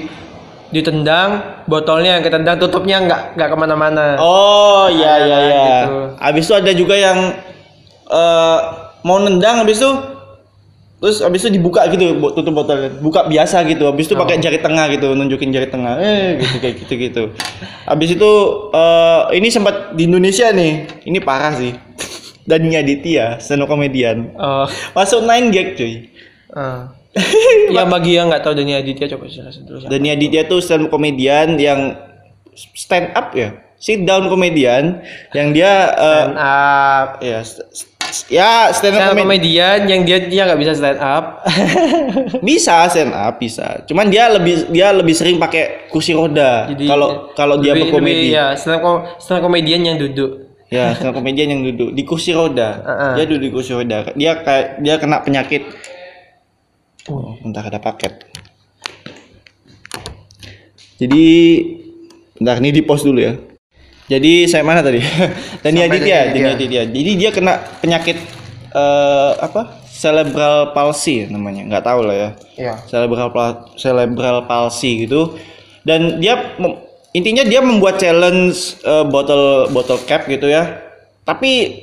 [0.74, 4.18] ditendang botolnya yang ketendang tutupnya nggak nggak ke mana-mana.
[4.18, 5.62] oh iya iya iya.
[5.86, 5.98] gitu.
[6.18, 7.18] habis itu ada juga yang
[8.10, 8.58] eh,
[9.06, 9.92] mau nendang habis itu
[11.04, 12.88] terus habis itu dibuka gitu tutup botolnya.
[12.96, 16.00] Buka biasa gitu habis itu pakai jari tengah gitu nunjukin jari tengah.
[16.00, 17.22] Eh gitu kayak gitu gitu.
[17.84, 18.30] Habis itu
[18.72, 21.04] eh, ini sempat di Indonesia nih.
[21.04, 21.76] Ini parah sih.
[22.48, 26.12] Dani Aditya stand up comedian Oh, masuk 9 gag cuy.
[26.52, 26.92] Ah.
[27.70, 29.78] ya bagi yang nggak tahu Dani Aditya coba jelasin dulu.
[29.80, 29.90] siapa.
[29.90, 31.94] Dani Aditya tuh stand up comedian yang
[32.72, 37.08] stand up ya sit down comedian yang dia eh, Stand up.
[37.20, 37.92] ya st-
[38.30, 41.42] ya stand up Stand komedian yang dia dia nggak bisa stand up.
[42.46, 47.56] bisa stand up bisa cuman dia lebih dia lebih sering pakai kursi roda kalau kalau
[47.58, 50.46] dia berkomedi lebih, ya stand up, stand up komedian yang duduk.
[50.66, 53.12] ya stand up comedian yang duduk di kursi roda Uh-uh.
[53.14, 55.62] dia duduk di kursi roda dia kayak dia kena penyakit
[57.10, 58.24] oh bentar ada paket.
[60.94, 61.24] Jadi
[62.38, 63.34] bentar ini di post dulu ya.
[64.04, 65.00] Jadi saya mana tadi?
[65.64, 66.82] Dani Aditya Dani Aditya.
[66.88, 68.16] Jadi dia kena penyakit
[68.72, 69.82] eh, apa?
[69.94, 71.64] Cerebral palsy namanya.
[71.66, 72.30] Nggak tahu lah ya.
[72.54, 72.74] Iya.
[72.86, 75.34] cerebral pal- cerebral palsy gitu.
[75.84, 76.54] Dan dia
[77.14, 80.78] intinya dia membuat challenge eh, botol botol cap gitu ya.
[81.24, 81.82] Tapi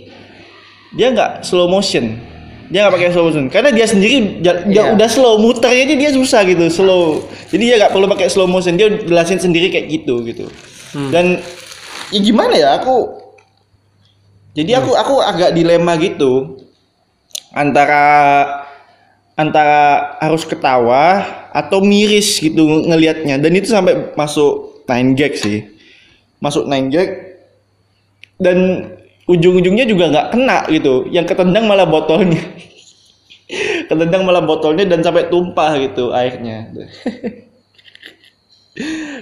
[0.94, 2.31] dia nggak slow motion
[2.72, 3.46] dia nggak pakai slow motion.
[3.52, 4.96] Karena dia sendiri dia, Iya.
[4.96, 7.20] udah slow muternya aja dia susah gitu slow.
[7.52, 10.48] Jadi dia nggak perlu pakai slow motion dia jelasin sendiri kayak gitu gitu.
[11.12, 11.44] Dan
[12.16, 13.12] ya gimana ya aku
[14.52, 16.60] jadi aku aku agak dilema gitu
[17.52, 18.04] antara
[19.36, 23.36] antara harus ketawa atau miris gitu ngelihatnya.
[23.36, 25.68] Dan itu sampai masuk 9 gag sih.
[26.40, 27.10] Masuk 9 gag.
[28.40, 28.88] Dan
[29.32, 31.08] ujung-ujungnya juga nggak kena gitu.
[31.08, 32.42] Yang ketendang malah botolnya.
[33.90, 36.68] Ketendang malah botolnya dan sampai tumpah gitu airnya.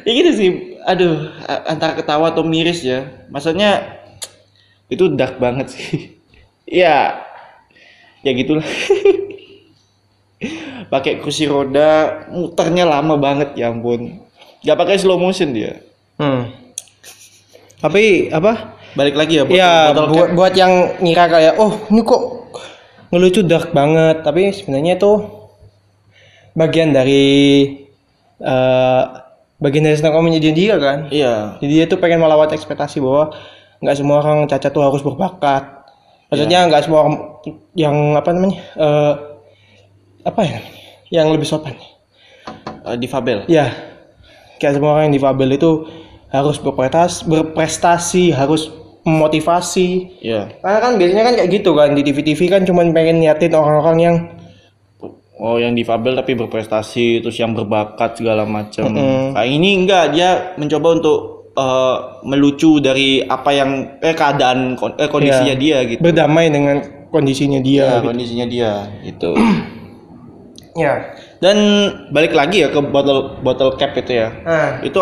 [0.05, 0.49] Ya gitu sih.
[0.85, 1.33] Aduh
[1.65, 3.09] antara ketawa atau miris ya.
[3.33, 3.97] Maksudnya
[4.87, 5.89] itu dark banget sih.
[6.69, 7.25] Ya
[8.21, 8.63] ya gitulah.
[10.93, 14.21] Pakai kursi roda muternya lama banget ya ampun.
[14.61, 15.81] Nggak pakai slow motion dia.
[16.21, 16.53] Hmm.
[17.81, 18.78] Tapi apa?
[18.97, 22.21] Balik lagi ya botol, ya botol buat buat yang ngira kayak oh ini kok
[23.09, 24.21] ngelucu dark banget.
[24.21, 25.11] Tapi sebenarnya itu
[26.57, 27.27] bagian dari
[28.41, 29.03] eh,
[29.59, 31.09] bagian dari stand comedy dia kan?
[31.09, 31.59] Iya.
[31.61, 33.35] jadi dia tuh pengen melawat ekspektasi bahwa
[33.79, 35.85] nggak semua orang cacat tuh harus berbakat.
[36.29, 37.15] Maksudnya nggak semua orang
[37.73, 39.13] yang apa namanya eh
[40.25, 40.59] apa ya
[41.09, 41.73] yang lebih sopan.
[42.89, 43.45] Eh, difabel.
[43.45, 43.69] ya
[44.59, 45.87] kayak semua orang yang difabel itu
[46.29, 48.69] harus berprestasi berprestasi harus
[49.01, 50.59] memotivasi Iya.
[50.59, 54.17] karena kan biasanya kan kayak gitu kan di TV-TV kan cuman pengen niatin orang-orang yang
[55.39, 58.91] Oh, yang difabel tapi berprestasi, terus yang berbakat segala macam.
[58.91, 59.31] Mm-mm.
[59.31, 61.19] Nah, ini enggak dia mencoba untuk
[61.55, 61.95] eh,
[62.27, 63.69] melucu dari apa yang
[64.03, 66.03] eh keadaan eh, kondisinya dia gitu.
[66.03, 68.07] berdamai dengan kondisinya dia Ya, gitu.
[68.11, 69.31] kondisinya dia gitu.
[70.75, 71.07] ya
[71.39, 71.55] Dan
[72.11, 74.35] balik lagi ya ke bottle bottle cap itu ya.
[74.43, 74.99] nah Itu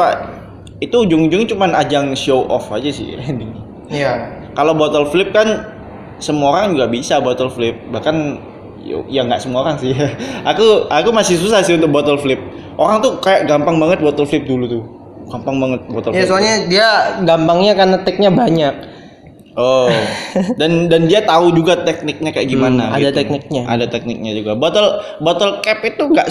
[0.78, 3.18] itu ujung-ujungnya cuman ajang show off aja sih.
[3.90, 4.14] iya
[4.58, 5.70] Kalau bottle flip kan
[6.18, 8.42] semua orang juga bisa bottle flip, bahkan
[9.06, 9.94] ya nggak semua orang sih.
[10.50, 12.42] aku aku masih susah sih untuk bottle flip.
[12.78, 14.84] Orang tuh kayak gampang banget bottle flip dulu tuh.
[15.30, 16.30] Gampang banget bottle ya flip.
[16.30, 16.88] soalnya dia
[17.22, 18.74] gampangnya karena teknya banyak
[19.58, 19.90] Oh.
[20.62, 22.94] Dan dan dia tahu juga tekniknya kayak gimana.
[22.94, 23.18] Hmm, ada gitu.
[23.26, 23.64] tekniknya.
[23.66, 24.54] Ada tekniknya juga.
[24.54, 26.30] Bottle bottle cap itu nggak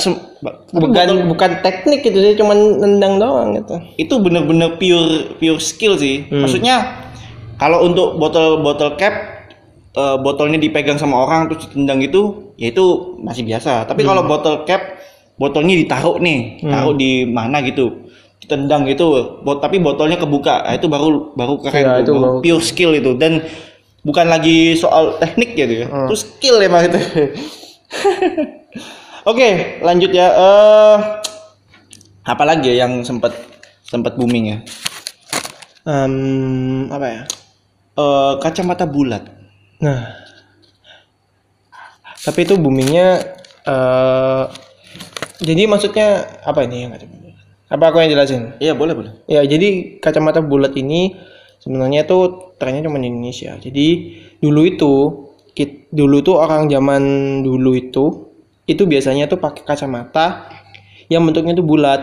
[0.71, 5.99] bukan bottle- bukan teknik gitu sih cuman nendang doang gitu itu bener-bener pure pure skill
[5.99, 6.23] sih.
[6.31, 6.47] Hmm.
[6.47, 7.06] Maksudnya
[7.57, 9.13] kalau untuk botol botol cap
[9.93, 13.85] eh, botolnya dipegang sama orang terus ditendang itu, ya itu masih biasa.
[13.85, 14.81] Tapi kalau botol cap
[15.37, 16.71] botolnya ditaruh nih, Hmm.
[16.71, 21.83] taruh di mana gitu, ditendang gitu, bot tapi botolnya kebuka, nah, itu baru baru keren
[21.83, 23.41] Ya, itu baru baru- pure skill itu dan
[24.01, 26.07] bukan lagi soal teknik gitu ya, Hmm.
[26.09, 26.97] itu skill emang itu.
[29.27, 30.27] Oke, lanjut ya.
[30.31, 30.97] Eh
[32.23, 33.33] apa lagi ya yang sempat
[33.83, 34.57] sempat booming ya?
[35.85, 37.21] Em, apa ya
[37.97, 39.24] Eh, kacamata bulat.
[39.80, 40.12] nah
[42.24, 43.24] tapi itu boomingnya
[43.64, 44.44] eh
[45.40, 47.36] jadi maksudnya apa ini yang kacamata bulat?
[47.72, 49.12] apa aku yang jelasin Iya boleh boleh.
[49.28, 51.16] ya jadi kacamata bulat ini
[51.61, 53.88] sebenarnya tuh trennya cuma di Indonesia jadi
[54.44, 54.92] dulu itu
[55.57, 57.03] kit, dulu tuh orang zaman
[57.44, 58.32] dulu itu
[58.68, 60.53] itu biasanya tuh pakai kacamata
[61.09, 62.01] yang bentuknya tuh bulat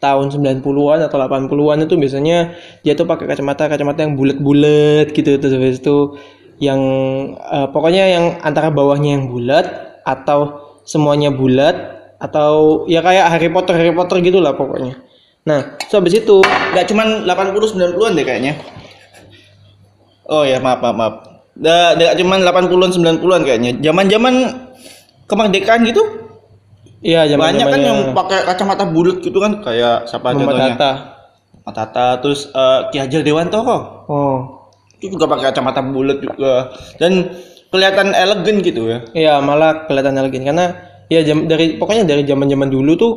[0.00, 5.52] tahun 90-an atau 80-an itu biasanya dia tuh pakai kacamata kacamata yang bulat-bulat gitu terus
[5.52, 6.16] habis itu
[6.60, 6.80] yang
[7.36, 9.68] eh, pokoknya yang antara bawahnya yang bulat
[10.08, 11.76] atau semuanya bulat
[12.16, 14.96] atau ya kayak Harry Potter Harry Potter gitulah pokoknya
[15.44, 16.40] nah terus habis itu
[16.70, 18.54] Nggak cuman 80 90-an deh kayaknya.
[20.30, 21.14] Oh ya maaf maaf maaf.
[21.58, 23.70] Nggak cuman 80-an 90-an kayaknya.
[23.82, 24.34] Zaman-zaman
[25.26, 26.02] kemerdekaan gitu
[27.00, 30.72] iya zaman banyak kan yang pakai kacamata bulat gitu kan kayak siapa Muhammad contohnya?
[30.76, 30.92] Hatta
[31.64, 33.78] Muhammad Hatta terus eh, Ki Hajar Dewantoro.
[34.08, 34.38] oh
[35.00, 37.32] Itu juga pakai kacamata bulat juga dan
[37.70, 38.98] kelihatan elegan gitu ya.
[39.16, 40.66] Iya malah kelihatan elegan karena
[41.08, 43.12] ya jam dari pokoknya dari zaman zaman dulu tuh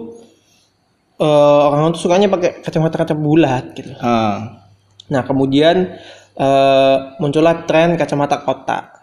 [1.20, 3.92] eh orang tuh sukanya pakai kacamata kaca bulat gitu.
[4.00, 4.64] Ah.
[5.12, 6.00] Nah kemudian
[6.40, 9.03] eh muncullah tren kacamata kotak.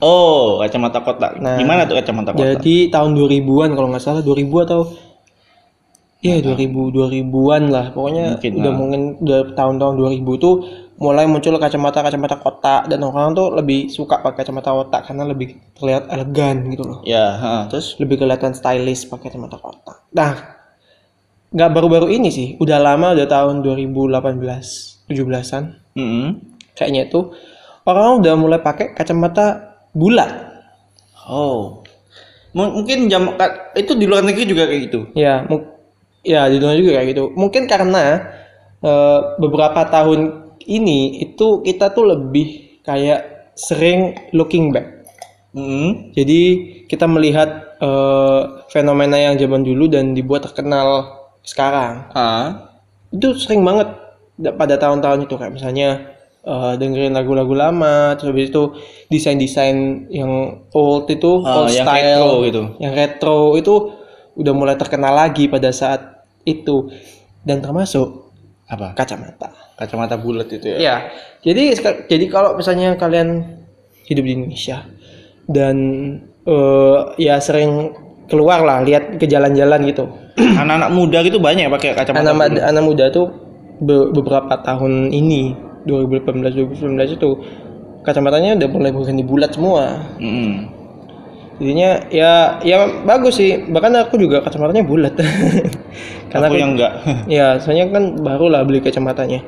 [0.00, 1.40] Oh, kacamata kotak.
[1.40, 2.60] Nah, Gimana tuh kacamata kotak?
[2.60, 4.80] Jadi tahun 2000-an kalau nggak salah 2000 atau
[6.24, 8.76] Iya 2000 2000-an lah pokoknya Mungkin, udah nah.
[8.80, 10.54] mungkin udah tahun-tahun 2000 tuh
[10.96, 15.60] mulai muncul kacamata kacamata kotak dan orang tuh lebih suka pakai kacamata kotak karena lebih
[15.76, 16.98] terlihat elegan gitu loh.
[17.04, 20.08] Ya, ha, terus lebih kelihatan stylish pakai kacamata kotak.
[20.16, 20.32] Nah,
[21.52, 25.62] nggak baru-baru ini sih, udah lama, udah tahun 2018, 17-an
[25.94, 26.26] Mm-mm.
[26.74, 27.20] kayaknya itu
[27.86, 30.30] orang udah mulai pakai kacamata bulat.
[31.24, 31.80] Oh.
[32.52, 33.32] M- mungkin jam
[33.72, 35.00] itu di luar negeri juga kayak gitu.
[35.16, 35.48] Ya,
[36.20, 37.24] ya di dunia juga kayak gitu.
[37.32, 38.20] Mungkin karena
[38.84, 45.08] eh, beberapa tahun ini itu kita tuh lebih kayak sering looking back.
[45.56, 46.12] Mm-mm.
[46.12, 46.40] Jadi
[46.86, 52.10] kita melihat eh, fenomena yang zaman dulu dan dibuat terkenal sekarang.
[52.12, 52.68] Ah.
[53.14, 53.86] itu sering banget
[54.36, 56.15] da- pada tahun-tahun itu kayak misalnya
[56.46, 58.62] eh, dengerin lagu-lagu lama terus habis itu
[59.08, 59.76] desain-desain
[60.08, 60.30] yang
[60.70, 62.62] old itu Ah, old yang style retro gitu.
[62.78, 63.74] yang retro itu
[64.36, 66.88] udah mulai terkenal lagi pada saat itu
[67.42, 68.30] dan termasuk
[68.66, 68.94] Apa?
[68.94, 70.78] kacamata Kacamata bulat itu ya.
[70.78, 70.96] ya
[71.42, 71.76] jadi
[72.06, 73.44] jadi kalau misalnya kalian
[74.04, 74.86] hidup di Indonesia
[75.46, 75.76] dan
[76.42, 77.92] eh, ya sering
[78.26, 80.06] keluar lah lihat ke jalan-jalan gitu
[80.62, 83.30] Anak-anak muda gitu banyak pakai kacamata anak, anak muda tuh
[83.78, 85.54] be- beberapa tahun ini
[85.86, 87.30] 2018 2019 itu
[88.02, 90.02] kacamatanya udah mulai berganti bulat semua.
[90.18, 90.74] Mm-mm.
[91.56, 93.64] jadinya ya ya bagus sih.
[93.66, 95.16] Bahkan aku juga kacamatanya bulat.
[96.30, 96.92] Karena Aku aku yang enggak.
[97.38, 99.40] ya soalnya kan baru lah beli kacamatanya.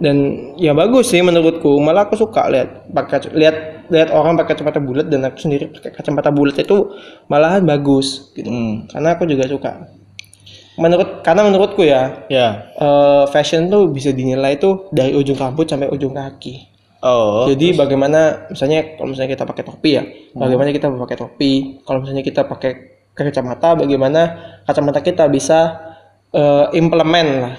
[0.00, 0.16] Dan
[0.56, 1.80] ya bagus sih menurutku.
[1.80, 3.56] Malah aku suka lihat pakai lihat
[3.90, 6.94] lihat orang pakai kacamata bulat dan aku sendiri pakai kacamata bulat itu
[7.26, 8.46] malahan bagus gitu.
[8.46, 8.86] Hmm.
[8.86, 9.90] karena aku juga suka
[10.76, 12.70] menurut karena menurutku ya Ya.
[12.74, 16.70] eh, fashion tuh bisa dinilai tuh dari ujung rambut sampai ujung kaki.
[17.00, 17.48] Oh.
[17.48, 20.04] Jadi bagaimana misalnya kalau misalnya kita pakai topi ya,
[20.36, 21.52] bagaimana kita pakai topi.
[21.80, 22.72] Kalau misalnya kita pakai
[23.16, 24.20] kacamata, bagaimana
[24.62, 25.80] kacamata kita bisa
[26.30, 27.56] eh, implement lah,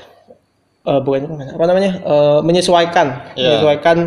[0.82, 3.54] Eh, bukan implement, apa namanya, Eh, menyesuaikan, Iya.
[3.54, 3.98] menyesuaikan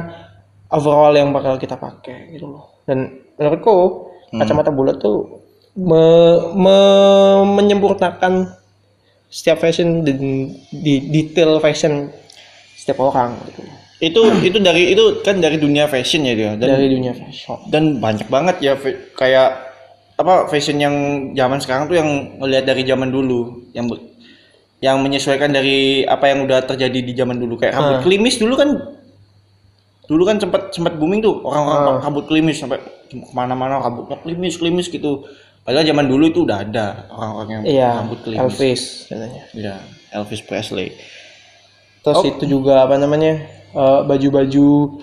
[0.70, 2.82] overall yang bakal kita pakai gitu loh.
[2.82, 3.74] Dan menurutku
[4.32, 5.38] kacamata bulat tuh
[5.74, 8.50] me- me- menyempurnakan
[9.34, 10.18] setiap fashion dan
[10.70, 12.06] di detail fashion
[12.78, 13.66] setiap orang gitu.
[13.98, 16.50] itu itu dari itu kan dari dunia fashion ya dia.
[16.54, 17.58] Dan dari dunia fashion.
[17.66, 18.72] dan banyak banget ya
[19.18, 19.48] kayak
[20.14, 20.94] apa fashion yang
[21.34, 22.06] zaman sekarang tuh yang
[22.38, 23.90] ngelihat dari zaman dulu yang
[24.78, 28.02] yang menyesuaikan dari apa yang udah terjadi di zaman dulu kayak rambut Ah.
[28.04, 28.70] klimis dulu kan
[30.04, 32.02] dulu kan sempat sempat booming tuh orang-orang Ah.
[32.04, 32.78] rambut klimis sampai
[33.08, 35.24] ke mana-mana rambutnya klimis klimis gitu
[35.64, 39.42] padahal zaman dulu itu udah ada orang-orang yang Iya, rambut klimis Elvis katanya.
[39.52, 39.74] ya
[40.12, 40.88] Elvis Presley
[42.04, 42.24] Terus Oh.
[42.28, 43.40] itu juga apa namanya
[43.72, 45.00] eh, baju-baju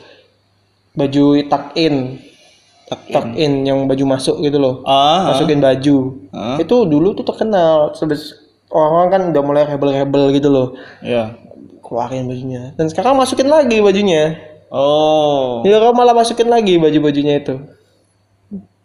[0.91, 2.19] baju tuck in,
[3.09, 5.97] tuck in yang baju masuk gitu loh, ah masukin baju.
[6.29, 7.95] ah, Itu dulu tuh terkenal.
[7.95, 8.35] Sebes
[8.69, 10.67] orang kan udah mulai rebel-rebel gitu loh,
[10.99, 11.31] ya
[11.79, 12.75] keluarin bajunya.
[12.75, 14.35] Dan sekarang masukin lagi bajunya.
[14.71, 17.55] oh orang malah masukin lagi baju-bajunya itu.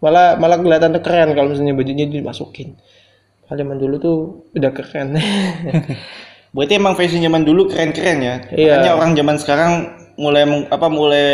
[0.05, 2.77] Malah malah kelihatan keren kalau misalnya bajunya dimasukin.
[3.47, 4.17] Kalau zaman dulu tuh
[4.53, 5.17] udah keren.
[6.57, 8.35] Berarti emang fashion zaman dulu keren-keren ya.
[8.53, 8.81] Iya.
[8.81, 9.73] Makanya orang zaman sekarang
[10.17, 11.29] mulai apa mulai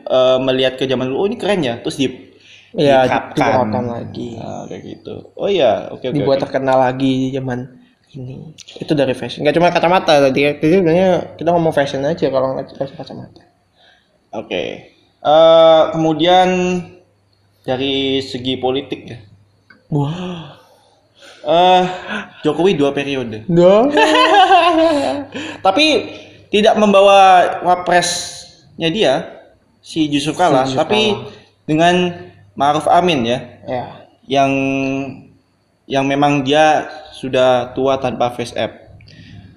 [0.00, 2.32] eh, melihat ke zaman dulu, oh ini keren ya, terus di
[2.72, 4.40] Iya, diterapkan lagi.
[4.40, 5.28] Ah, kayak gitu.
[5.36, 6.16] Oh iya, oke oke.
[6.16, 6.44] dibuat oke.
[6.48, 7.68] terkenal lagi zaman
[8.16, 8.56] ini.
[8.80, 9.44] Itu dari fashion.
[9.44, 10.40] Gak cuma kacamata tadi.
[10.40, 10.56] ya.
[10.56, 13.44] Jadi sebenarnya kita ngomong fashion aja kalau nggak kacamata.
[14.32, 14.64] Oke.
[15.20, 16.48] Eh, kemudian
[17.62, 19.18] dari segi politik ya.
[19.92, 20.58] Wah.
[21.42, 21.82] Eh,
[22.46, 23.42] Jokowi dua periode.
[23.50, 23.90] Dong.
[25.66, 25.86] Tapi
[26.54, 29.42] tidak membawa wapresnya dia
[29.82, 31.16] si Yusuf Kala, Si Yusuf tapi
[31.66, 32.14] dengan
[32.54, 33.38] Ma'ruf Amin ya.
[33.66, 33.84] ya.
[34.28, 34.52] yang
[35.90, 38.94] yang memang dia sudah tua tanpa face app.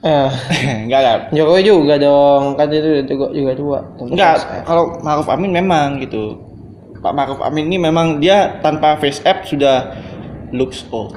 [0.01, 0.29] Eh,
[0.89, 1.19] enggak kan?
[1.37, 2.57] Jokowi juga dong.
[2.57, 3.79] Kan itu juga juga tua.
[4.01, 6.54] Enggak, kalau Ma'ruf Amin memang gitu.
[6.99, 9.95] Pak Ma'ruf Amin ini memang dia tanpa face app sudah
[10.51, 11.15] looks old.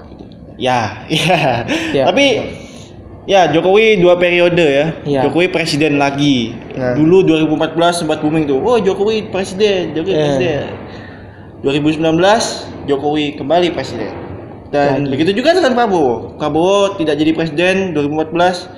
[0.59, 1.63] Ya, ya.
[1.95, 2.27] Ya, Tapi
[3.25, 4.87] ya Jokowi dua periode ya.
[5.07, 5.21] Iya.
[5.27, 6.55] Jokowi presiden lagi.
[6.75, 6.95] Nah.
[6.95, 8.59] Dulu 2014 sempat booming tuh.
[8.59, 10.21] Oh, Jokowi presiden, Jokowi Eh.
[10.27, 10.63] presiden.
[11.63, 14.13] 2019 Jokowi kembali presiden.
[14.69, 15.17] Dan Lagi.
[15.17, 16.37] begitu juga dengan Prabowo.
[16.37, 18.69] Prabowo tidak jadi presiden 2014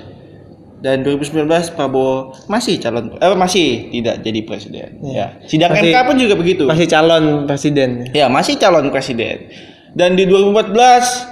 [0.81, 4.89] dan 2019 Prabowo masih calon eh masih tidak jadi presiden.
[5.01, 5.13] Iya.
[5.13, 5.27] Ya.
[5.45, 6.65] Sidang Masih- MK pun juga begitu.
[6.65, 7.91] masih calon presiden.
[8.11, 9.53] Ya, masih calon presiden.
[9.93, 11.29] Dan di 2014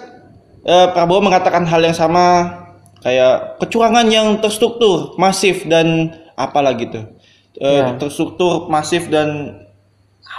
[0.63, 2.55] eh, Prabowo mengatakan hal yang sama
[2.99, 7.09] kayak kecurangan yang terstruktur, masif dan apalah gitu.
[7.57, 7.97] Eh, Ya.
[7.97, 9.59] terstruktur, masif dan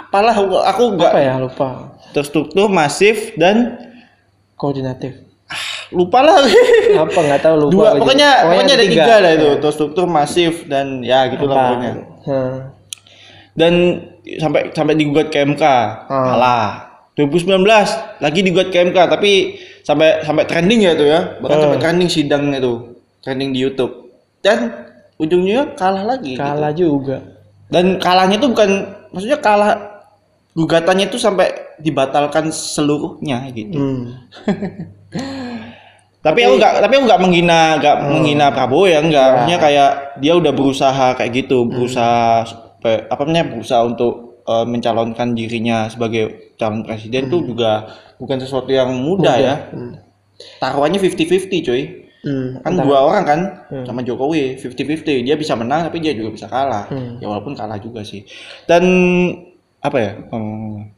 [0.00, 0.32] apalah
[0.64, 1.68] aku nggak Apa ya lupa.
[2.12, 3.76] terstruktur, masif dan
[4.54, 5.16] Koordinatif.
[5.90, 6.38] Lupa lah.
[7.02, 7.72] Apa nggak tahu lupa.
[7.72, 7.98] Dua, aja.
[7.98, 9.58] pokoknya pokoknya ada tiga lah itu, Ya.
[9.58, 11.64] terstruktur, masif dan ya gitulah Apa?
[11.66, 11.92] pokoknya.
[12.24, 12.56] Hmm.
[13.52, 13.72] Dan
[14.38, 15.64] sampai sampai digugat ke MK,
[16.06, 16.26] Hmm.
[16.30, 16.66] kalah.
[17.12, 19.32] 2019 lagi digugat ke MK tapi
[19.82, 21.20] sampai sampai trending ya tuh ya.
[21.38, 21.64] Bahkan Hmm.
[21.68, 22.76] sampai trending sidangnya tuh,
[23.20, 24.14] trending di YouTube.
[24.40, 24.72] Dan
[25.16, 26.32] ujungnya kalah lagi.
[26.32, 26.40] gitu.
[26.40, 27.18] Kalah juga.
[27.68, 28.70] Dan kalahnya tuh bukan
[29.10, 29.74] maksudnya kalah
[30.50, 33.76] gugatannya tuh sampai dibatalkan seluruhnya gitu.
[33.76, 34.02] Hmm.
[36.20, 38.08] Tapi, aku nggak tapi aku nggak menghina nggak Hmm.
[38.12, 39.24] menghina Prabowo ya enggak.
[39.24, 39.32] Ya.
[39.32, 39.90] Maksudnya kayak
[40.20, 41.72] dia udah berusaha kayak gitu, Hmm.
[41.72, 47.86] berusaha supaya- apa namanya berusaha untuk eh, mencalonkan dirinya sebagai calon presiden tuh juga
[48.18, 49.54] bukan sesuatu yang mudah ya.
[49.70, 49.94] Hmm.
[50.58, 51.82] Taruhannya 50-50 cuy.
[52.20, 52.58] Hmm.
[52.58, 53.40] Kan Antara- dua orang kan
[53.70, 53.84] Hmm.
[53.86, 55.22] sama Jokowi 50-50.
[55.22, 56.84] Dia bisa menang tapi dia juga bisa kalah.
[56.88, 57.16] Hmm.
[57.16, 58.26] Ya walaupun kalah juga sih.
[58.66, 58.84] Dan
[59.78, 60.12] apa ya?
[60.28, 60.88] Hmm,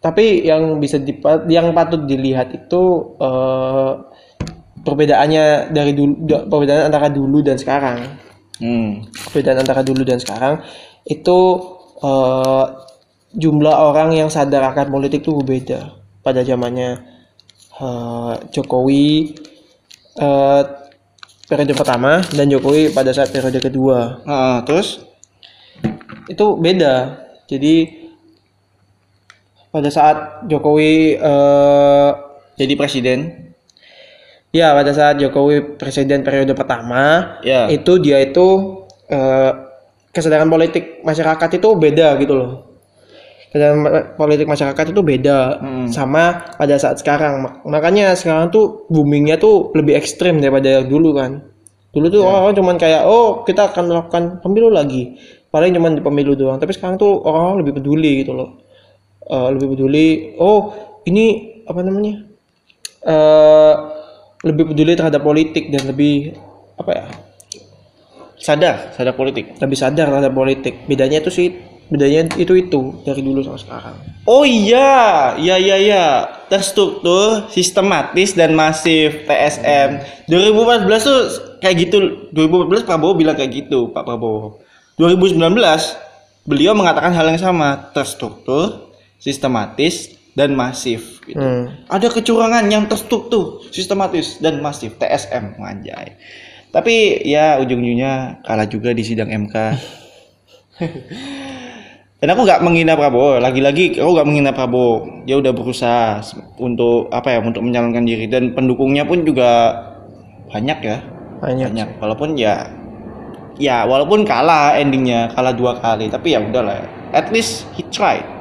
[0.00, 2.82] Tapi yang bisa dipa- yang patut dilihat itu
[3.20, 3.92] eh,
[4.80, 8.16] perbedaannya dari dulu da- perbedaan antara dulu dan sekarang.
[8.64, 9.12] hmm.
[9.28, 10.64] Perbedaan antara dulu dan sekarang
[11.04, 11.38] itu
[12.00, 12.64] eh,
[13.36, 16.00] jumlah orang yang sadar akan politik itu beda.
[16.24, 16.96] Pada zamannya
[17.76, 19.36] eh, Jokowi
[20.16, 20.62] eh,
[21.44, 25.04] periode pertama dan Jokowi pada saat periode kedua Ah, terus
[26.24, 27.20] itu beda.
[27.50, 27.99] Jadi
[29.70, 32.10] pada saat Jokowi eh,
[32.56, 33.18] jadi presiden.
[34.50, 37.70] ya pada saat Jokowi presiden periode pertama Ya.
[37.70, 38.46] itu dia itu
[39.06, 39.50] eh,
[40.10, 42.52] kesadaran politik masyarakat itu beda gitu loh.
[43.46, 43.82] kesadaran
[44.14, 45.86] politik masyarakat itu beda Hmm.
[45.86, 47.42] sama pada saat sekarang.
[47.42, 51.42] Mak- Makanya sekarang tuh boomingnya tuh lebih ekstrim daripada yang dulu kan.
[51.90, 55.18] Dulu tuh orang-orang cuman kayak oh kita akan melakukan pemilu lagi.
[55.50, 56.58] Paling cuman di pemilu doang.
[56.58, 58.54] Tapi sekarang tuh orang-orang lebih peduli gitu loh.
[59.30, 60.34] Eh, lebih peduli.
[60.42, 60.74] Oh
[61.06, 62.26] ini apa namanya?
[63.00, 63.74] eh
[64.42, 66.34] lebih peduli terhadap politik dan lebih
[66.74, 67.06] apa ya?
[68.40, 69.54] Sadar, sadar politik.
[69.62, 70.82] Lebih sadar terhadap politik.
[70.90, 71.48] Bedanya itu sih
[71.90, 73.96] bedanya itu itu dari dulu sampai sekarang.
[74.26, 76.06] Oh iya, iya iya iya.
[76.50, 80.02] Terstruktur, sistematis dan masif TSM.
[80.26, 81.20] 2014 tuh
[81.62, 81.96] kayak gitu.
[82.34, 84.58] 2014 Prabowo bilang kayak gitu, Pak Prabowo.
[84.98, 85.38] 2019
[86.48, 88.89] beliau mengatakan hal yang sama, terstruktur,
[89.20, 91.38] sistematis dan masif gitu.
[91.38, 91.68] Hmm.
[91.92, 96.16] Ada kecurangan yang terstruktur, sistematis dan masif TSM anjay.
[96.70, 99.54] Tapi ya ujung-ujungnya kalah juga di sidang MK.
[102.20, 105.24] Dan aku nggak menghina Prabowo, lagi-lagi aku nggak menghina Prabowo.
[105.24, 106.20] Dia udah berusaha
[106.60, 109.72] untuk apa ya, untuk mencalonkan diri dan pendukungnya pun juga
[110.52, 111.00] banyak ya,
[111.40, 111.68] Banyak.
[111.72, 111.88] banyak.
[111.96, 112.68] Walaupun ya,
[113.56, 116.84] ya walaupun kalah endingnya, kalah dua kali, tapi ya udahlah.
[117.16, 118.39] At least he tried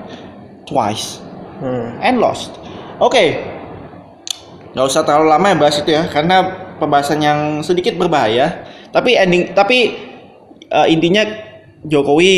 [0.69, 1.19] twice
[1.59, 1.99] Hmm.
[1.99, 2.55] and lost.
[3.01, 3.35] Oke,
[4.71, 6.37] nggak usah terlalu lama ya bahas itu ya, karena
[6.77, 8.63] pembahasan yang sedikit berbahaya.
[8.89, 9.97] Tapi ending, tapi
[10.65, 11.25] eh, intinya
[11.81, 12.33] Jokowi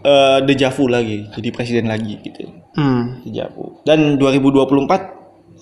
[0.00, 3.20] eh, dejavu lagi, jadi presiden lagi gitu, Hmm.
[3.24, 3.82] dejavu.
[3.82, 5.02] Dan 2024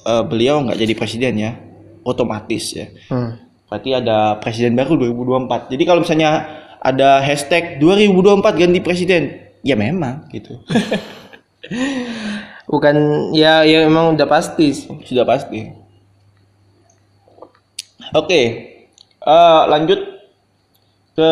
[0.05, 1.53] eh, beliau nggak jadi presiden ya,
[2.05, 2.87] otomatis ya.
[3.09, 3.41] Hmm.
[3.69, 5.69] Berarti ada presiden baru 2024.
[5.69, 6.31] Jadi kalau misalnya
[6.79, 9.23] ada hashtag 2024 ganti presiden,
[9.61, 10.57] ya memang gitu,
[12.69, 12.97] Bukan
[13.33, 14.73] ya ya emang udah pasti
[15.05, 15.73] sudah pasti.
[18.17, 18.43] Oke,
[19.21, 20.01] eh, lanjut
[21.13, 21.31] ke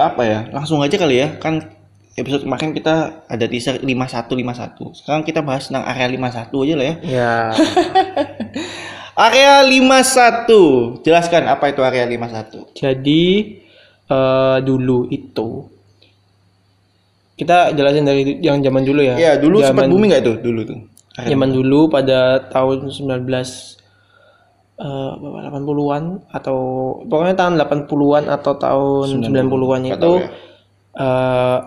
[0.00, 0.40] apa ya?
[0.52, 1.36] Langsung aja kali ya.
[1.36, 1.78] Kan
[2.16, 4.96] episode kemarin kita ada teaser 5151.
[4.96, 6.94] Sekarang kita bahas tentang area 51 aja lah ya.
[7.04, 7.34] Ya.
[9.18, 11.02] Area 51.
[11.02, 12.70] Jelaskan apa itu area 51.
[12.70, 13.26] Jadi
[14.08, 15.66] eh dulu itu
[17.38, 19.14] kita jelasin dari yang zaman dulu ya.
[19.14, 20.78] Ya, dulu sempat Zaman- booming nggak itu dulu tuh?
[21.14, 22.18] Area Zaman dulu pada
[22.50, 23.78] tahun 19
[24.78, 26.58] eh, berapa, 80-an atau
[27.02, 30.28] pokoknya tahun 80-an atau tahun 90-an Nggak itu tahu ya.
[30.94, 31.58] eh,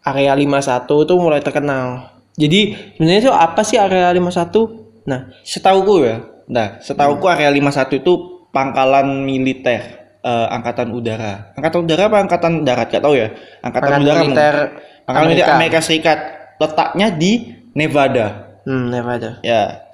[0.00, 2.08] area 51 itu mulai terkenal.
[2.34, 2.60] Jadi
[2.96, 5.04] sebenarnya itu apa sih area 51?
[5.04, 6.24] Nah, Setauku ya.
[6.48, 8.12] Nah, setauku area 51 itu
[8.50, 11.52] pangkalan militer eh, angkatan udara.
[11.56, 12.88] Angkatan udara apa angkatan darat?
[12.92, 13.28] Gak tahu ya.
[13.64, 14.56] Angkatan Angkatan udara militer
[15.04, 15.56] Pangkalan militer Amerika.
[15.58, 16.18] Amerika Serikat.
[16.60, 17.32] Letaknya di
[17.72, 18.26] Nevada.
[18.68, 19.30] hmm, Nevada.
[19.40, 19.88] Ya.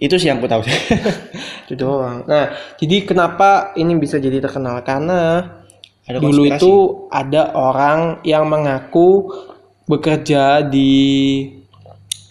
[0.00, 0.64] Itu sih yang aku tahu.
[1.68, 2.24] Itu doang.
[2.24, 4.80] Nah, jadi kenapa ini bisa jadi terkenal?
[4.80, 5.44] Karena
[6.08, 6.74] Ada dulu itu
[7.12, 9.30] ada orang yang mengaku
[9.86, 10.90] bekerja di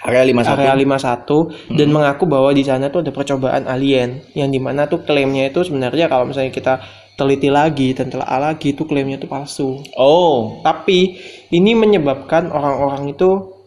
[0.06, 0.64] area 51.
[0.64, 5.04] area 51 dan mengaku bahwa di sana tuh ada percobaan alien yang di mana tuh
[5.04, 6.80] klaimnya itu sebenarnya kalau misalnya kita
[7.20, 9.84] teliti lagi dan telah lagi itu klaimnya itu palsu.
[10.00, 11.20] Oh, Tapi
[11.52, 13.59] ini menyebabkan orang-orang itu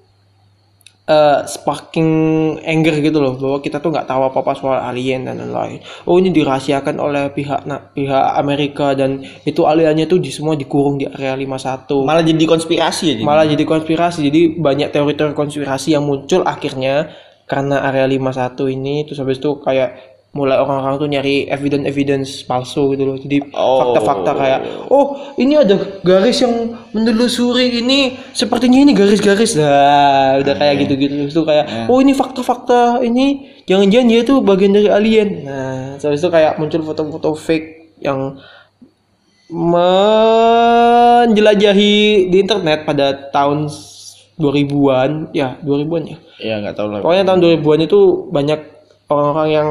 [1.09, 2.11] eh, sparking
[2.63, 5.83] anger gitu loh bahwa kita tuh nggak tahu apa-apa soal alien dan lain-lain.
[6.07, 11.03] Oh ini dirahasiakan oleh pihak nah, pihak Amerika dan itu aliennya tuh di semua dikurung
[11.03, 12.07] di area 51.
[12.07, 13.23] malah jadi konspirasi aja.
[13.23, 14.21] Malah jadi konspirasi.
[14.29, 17.11] Jadi banyak teori-teori konspirasi yang muncul akhirnya
[17.53, 23.05] karena area 51 ini terus habis itu kayak mulai orang-orang tuh nyari evidence-evidence palsu gitu
[23.05, 23.17] loh.
[23.17, 23.79] Jadi Oh.
[23.93, 25.05] fakta-fakta kayak oh
[25.37, 26.55] ini ada garis yang
[26.91, 28.01] menelusuri ini
[28.33, 33.27] sepertinya ini garis-garis nah udah kayak gitu-gitu terus itu kayak oh ini fakta-fakta ini
[33.65, 37.69] jangan-jangan dia tuh bagian dari alien nah terus itu kayak muncul foto-foto fake
[38.01, 38.41] yang
[41.23, 41.95] menjelajahi
[42.29, 43.69] di internet pada tahun
[44.37, 46.99] 2000-an ya 2000-an ya Iya, nggak tahu lah.
[47.01, 48.61] pokoknya tahun 2000-an itu banyak
[49.07, 49.69] orang-orang yang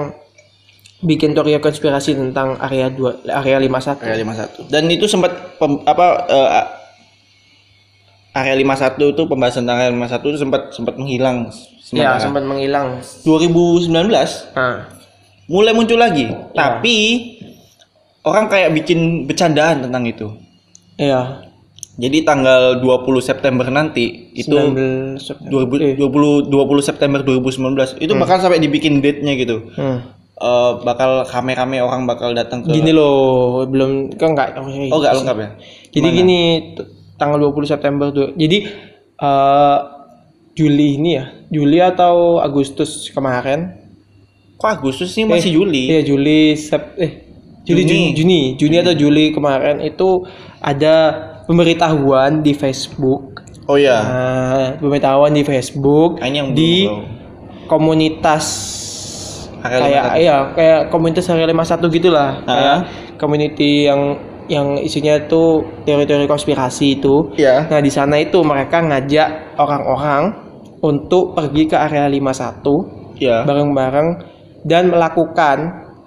[1.02, 4.70] bikin teori konspirasi tentang area 2 area 51 Area 51.
[4.70, 6.66] Dan itu sempat pem- apa eh,
[8.34, 11.52] area 51 itu pembahasan tentang area 51 itu sempat sempat menghilang
[11.92, 12.22] ya sementara.
[12.22, 12.88] sempat menghilang
[13.22, 13.92] 2019
[14.56, 14.88] nah
[15.52, 16.32] mulai muncul lagi.
[16.56, 16.98] Tapi
[18.24, 20.32] orang kayak bikin bercandaan tentang itu.
[20.96, 21.44] iya
[22.00, 25.68] Jadi tanggal 20 September nanti itu 19 September.
[25.68, 29.68] 2000 20 20 September 2019 itu bakal sampai dibikin date-nya gitu.
[29.76, 30.00] Hmm.
[30.42, 34.58] Eh, bakal rame-rame orang bakal datang ke Gini loh, belum kan enggak
[34.90, 35.50] Oh, enggak lengkap ya?
[35.94, 36.40] Jadi gini
[37.22, 38.34] tanggal 20 September tuh.
[38.34, 38.66] Jadi
[39.22, 39.78] eh
[40.58, 43.70] Juli ini ya, Juli atau Agustus kemarin?
[44.58, 45.94] Kok Agustus sih masih Juli?
[45.94, 47.12] Iya, Juli Sep eh
[47.62, 48.02] Juli Juni.
[48.18, 50.26] Juni, Juni, Juni atau Juli kemarin itu
[50.58, 50.96] ada
[51.46, 53.32] pemberitahuan di Facebook
[53.70, 53.98] Oh iya.
[54.02, 57.08] Nah, pemberitahuan di Facebook, ini yang di tahu.
[57.70, 58.46] komunitas
[59.62, 60.20] kayak 51.
[60.20, 62.50] iya kayak komunitas area 51 gitulah Ah.
[62.50, 62.78] kayak
[63.16, 64.18] community yang
[64.50, 67.70] yang isinya itu teori-teori konspirasi itu Iya.
[67.70, 70.34] nah di sana itu mereka ngajak orang-orang
[70.82, 73.46] untuk pergi ke area 51 Iya.
[73.46, 74.10] bareng-bareng
[74.64, 75.58] dan melakukan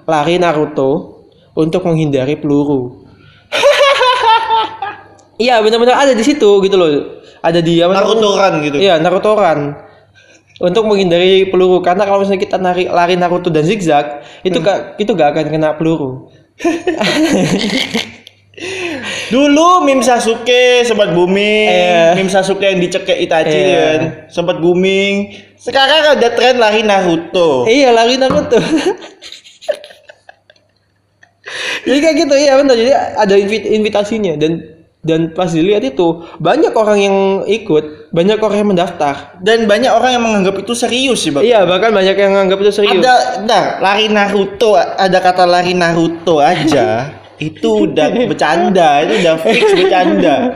[0.05, 1.23] lari Naruto
[1.55, 3.07] untuk menghindari peluru
[5.39, 6.91] iya benar-benar ada di situ gitu loh
[7.45, 8.09] ada di apa namanya?
[8.09, 8.77] Naruto-ran gitu.
[8.81, 9.59] Iya, Naruto-ran.
[10.55, 14.67] Untuk menghindari peluru karena kalau misalnya kita nari, lari Naruto dan zigzag, itu Hmm.
[14.67, 16.31] gak itu gak akan kena peluru.
[19.25, 22.15] Dulu meme Sasuke sempat booming, Iya.
[22.15, 23.83] meme Sasuke yang dicekek Itachi Iya.
[23.83, 24.01] kan,
[24.31, 25.35] sempat booming.
[25.59, 27.67] Sekarang ada tren lari Naruto.
[27.67, 28.55] iya, lari Naruto.
[31.85, 32.75] Jadi kayak gitu ya benar.
[32.75, 34.63] Jadi ada invi- invitasinya dan
[35.05, 39.15] dan pas dilihat itu banyak orang yang ikut, banyak orang yang mendaftar.
[39.43, 41.43] Dan banyak orang yang menganggap itu serius sih, Bang.
[41.43, 43.03] Iya, bahkan banyak yang nganggap itu serius.
[43.03, 47.11] Ada, nah, lari Naruto, ada kata lari Naruto aja,
[47.43, 50.55] itu udah bercanda, itu udah fix bercanda.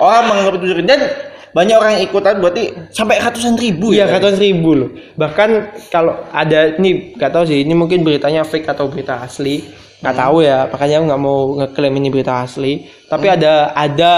[0.00, 1.00] Orang menganggap itu serius dan
[1.48, 4.16] banyak orang yang ikutan berarti sampai ratusan ribu Iya, ya.
[4.16, 4.90] ratusan ribu loh.
[5.16, 5.48] Bahkan
[5.92, 9.60] kalau ada ini nggak tahu sih, ini mungkin beritanya fake atau berita asli,
[10.00, 10.22] nggak Hmm.
[10.24, 10.68] tahu ya.
[10.72, 12.86] Makanya aku nggak mau ngeklaim ini berita asli.
[13.10, 14.12] Tapi ada ada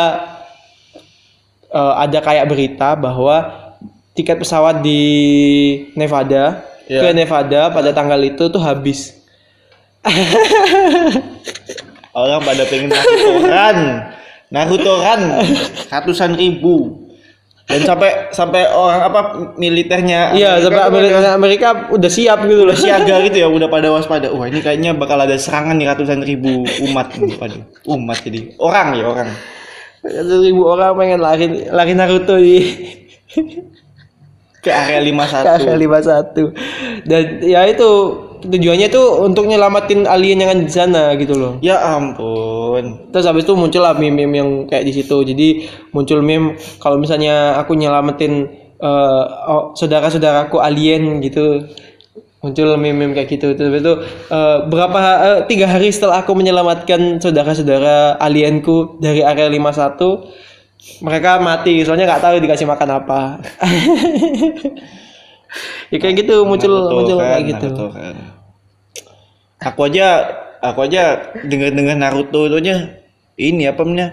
[1.70, 3.36] eh, ada kayak berita bahwa
[4.12, 5.00] tiket pesawat di
[5.94, 7.06] Nevada Iya.
[7.06, 9.14] ke Nevada pada tanggal itu tuh habis.
[12.10, 13.78] Orang pada pengen Naruto-ran.
[14.50, 15.20] Naruto-ran
[15.86, 17.06] ratusan ribu.
[17.70, 19.20] Dan sampai sampai orang apa
[19.54, 22.74] militernya Iya, sampai Amerika, Amerika udah siap gitu loh.
[22.74, 24.26] siaga gitu ya, udah pada waspada.
[24.34, 27.38] Wah, ini kayaknya bakal ada serangan nih ratusan ribu umat nih.
[27.38, 27.62] Waduh,
[27.94, 29.28] umat jadi orang ya orang.
[30.00, 32.56] Ratusan ribu orang pengen lari lari Naruto di
[34.60, 35.64] Ke area 51.
[35.64, 37.88] KK 51 dan ya itu
[38.44, 41.52] tujuannya tuh untuk nyelamatin alien yang ada di sana gitu loh.
[41.64, 43.08] Ya ampun.
[43.12, 45.16] terus habis itu muncul lah meme-meme yang kayak di situ.
[45.24, 48.32] Jadi muncul meme kalau misalnya aku nyelamatin
[48.80, 51.64] eh, oh, saudara-saudaraku alien gitu
[52.40, 53.94] muncul meme-meme kayak gitu habis itu
[54.32, 61.84] eh, berapa eh, tiga hari setelah aku menyelamatkan saudara-saudara alienku dari area 51 mereka mati
[61.84, 63.20] soalnya nggak tahu dikasih makan apa
[65.92, 68.14] ya kayak gitu muncul Naruto muncul kan, kayak gitu Naruto kan.
[69.60, 70.06] Aku aja
[70.64, 71.02] aku aja
[71.44, 72.74] dengar-dengar Naruto itu aja
[73.36, 74.08] ini apa namanya?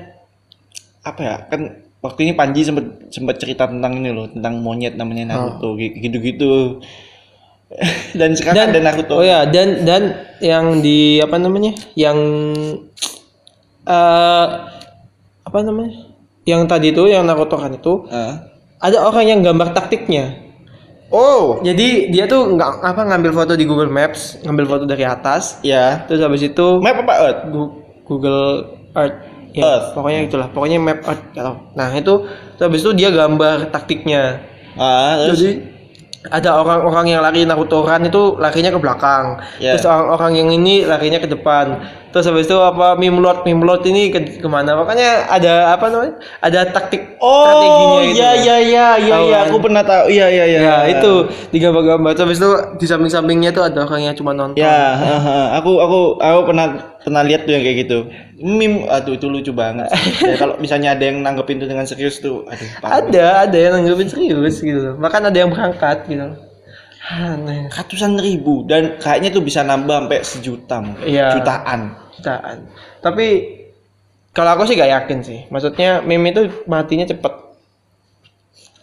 [1.07, 1.35] Apa ya?
[1.47, 1.61] Kan
[2.03, 6.83] waktu ini Panji sempat sempat cerita tentang ini loh, tentang monyet namanya Naruto gi- gitu-gitu.
[8.19, 9.19] Dan sekarang ada Naruto.
[9.19, 10.03] Oh ya, dan dan
[10.39, 11.75] yang di apa namanya?
[11.93, 12.17] Yang
[13.83, 14.45] eh
[15.43, 16.11] apa namanya?
[16.47, 18.47] Yang tadi itu yang Naruto kan itu Ah.
[18.79, 20.47] ada orang yang gambar taktiknya.
[21.07, 25.63] Oh, Jadi dia tuh nggak apa ngambil foto di Google Maps, ngambil foto dari atas,
[25.63, 26.03] ya.
[26.03, 27.41] terus habis itu Map apa Earth?
[28.03, 28.43] Google
[28.91, 29.15] Earth.
[29.55, 29.87] Ya, Earth.
[29.95, 31.23] pokoknya itulah, pokoknya map Earth.
[31.73, 34.43] Nah, itu terus habis itu dia gambar taktiknya.
[34.75, 35.51] Ah, terus Jadi
[36.27, 39.25] ada orang-orang yang lari Naruto Run itu larinya ke belakang.
[39.61, 39.75] Ya.
[39.75, 41.79] Terus orang-orang yang ini larinya ke depan.
[42.17, 44.73] Terus habis itu apa Mimlord Mimlord ini ke ke mana?
[44.73, 46.17] Makanya ada apa namanya?
[46.41, 47.61] Ada taktik Oh,
[48.01, 48.17] gitu.
[48.17, 49.53] iya iya iya iya iya, kan?
[49.53, 50.09] aku pernah tahu.
[50.09, 50.59] Iya iya iya.
[50.65, 52.17] Ya, itu di gambar-gambar.
[52.17, 52.49] Terus habis itu
[52.81, 54.57] di samping-sampingnya tuh ada orang yang cuma nonton.
[54.57, 54.97] Ya,
[55.61, 56.65] aku aku aku pernah
[57.05, 57.97] pernah lihat tuh yang kayak gitu.
[58.41, 59.93] Mim, aduh itu lucu banget.
[60.25, 62.69] ya, kalau misalnya ada yang nanggepin itu dengan serius tuh, aduh.
[62.81, 64.97] Ada, ada yang nanggepin serius gitu.
[64.97, 66.33] Bahkan ada yang berangkat gitu.
[67.07, 67.71] Aneh.
[67.71, 71.07] Ratusan ribu dan kayaknya tuh bisa nambah sampai sejuta, mungkin.
[71.07, 71.39] Iya.
[71.39, 71.95] jutaan.
[72.17, 72.67] Jutaan.
[72.99, 73.25] Tapi
[74.33, 75.39] kalau aku sih gak yakin sih.
[75.49, 77.33] Maksudnya meme itu matinya cepet.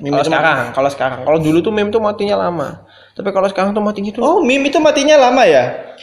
[0.03, 2.83] Meme Kalau sekarang, kalau sekarang, kalau dulu tuh meme tuh matinya lama.
[3.15, 5.95] Tapi kalau sekarang tuh matinya tuh Oh, meme itu matinya lama ya?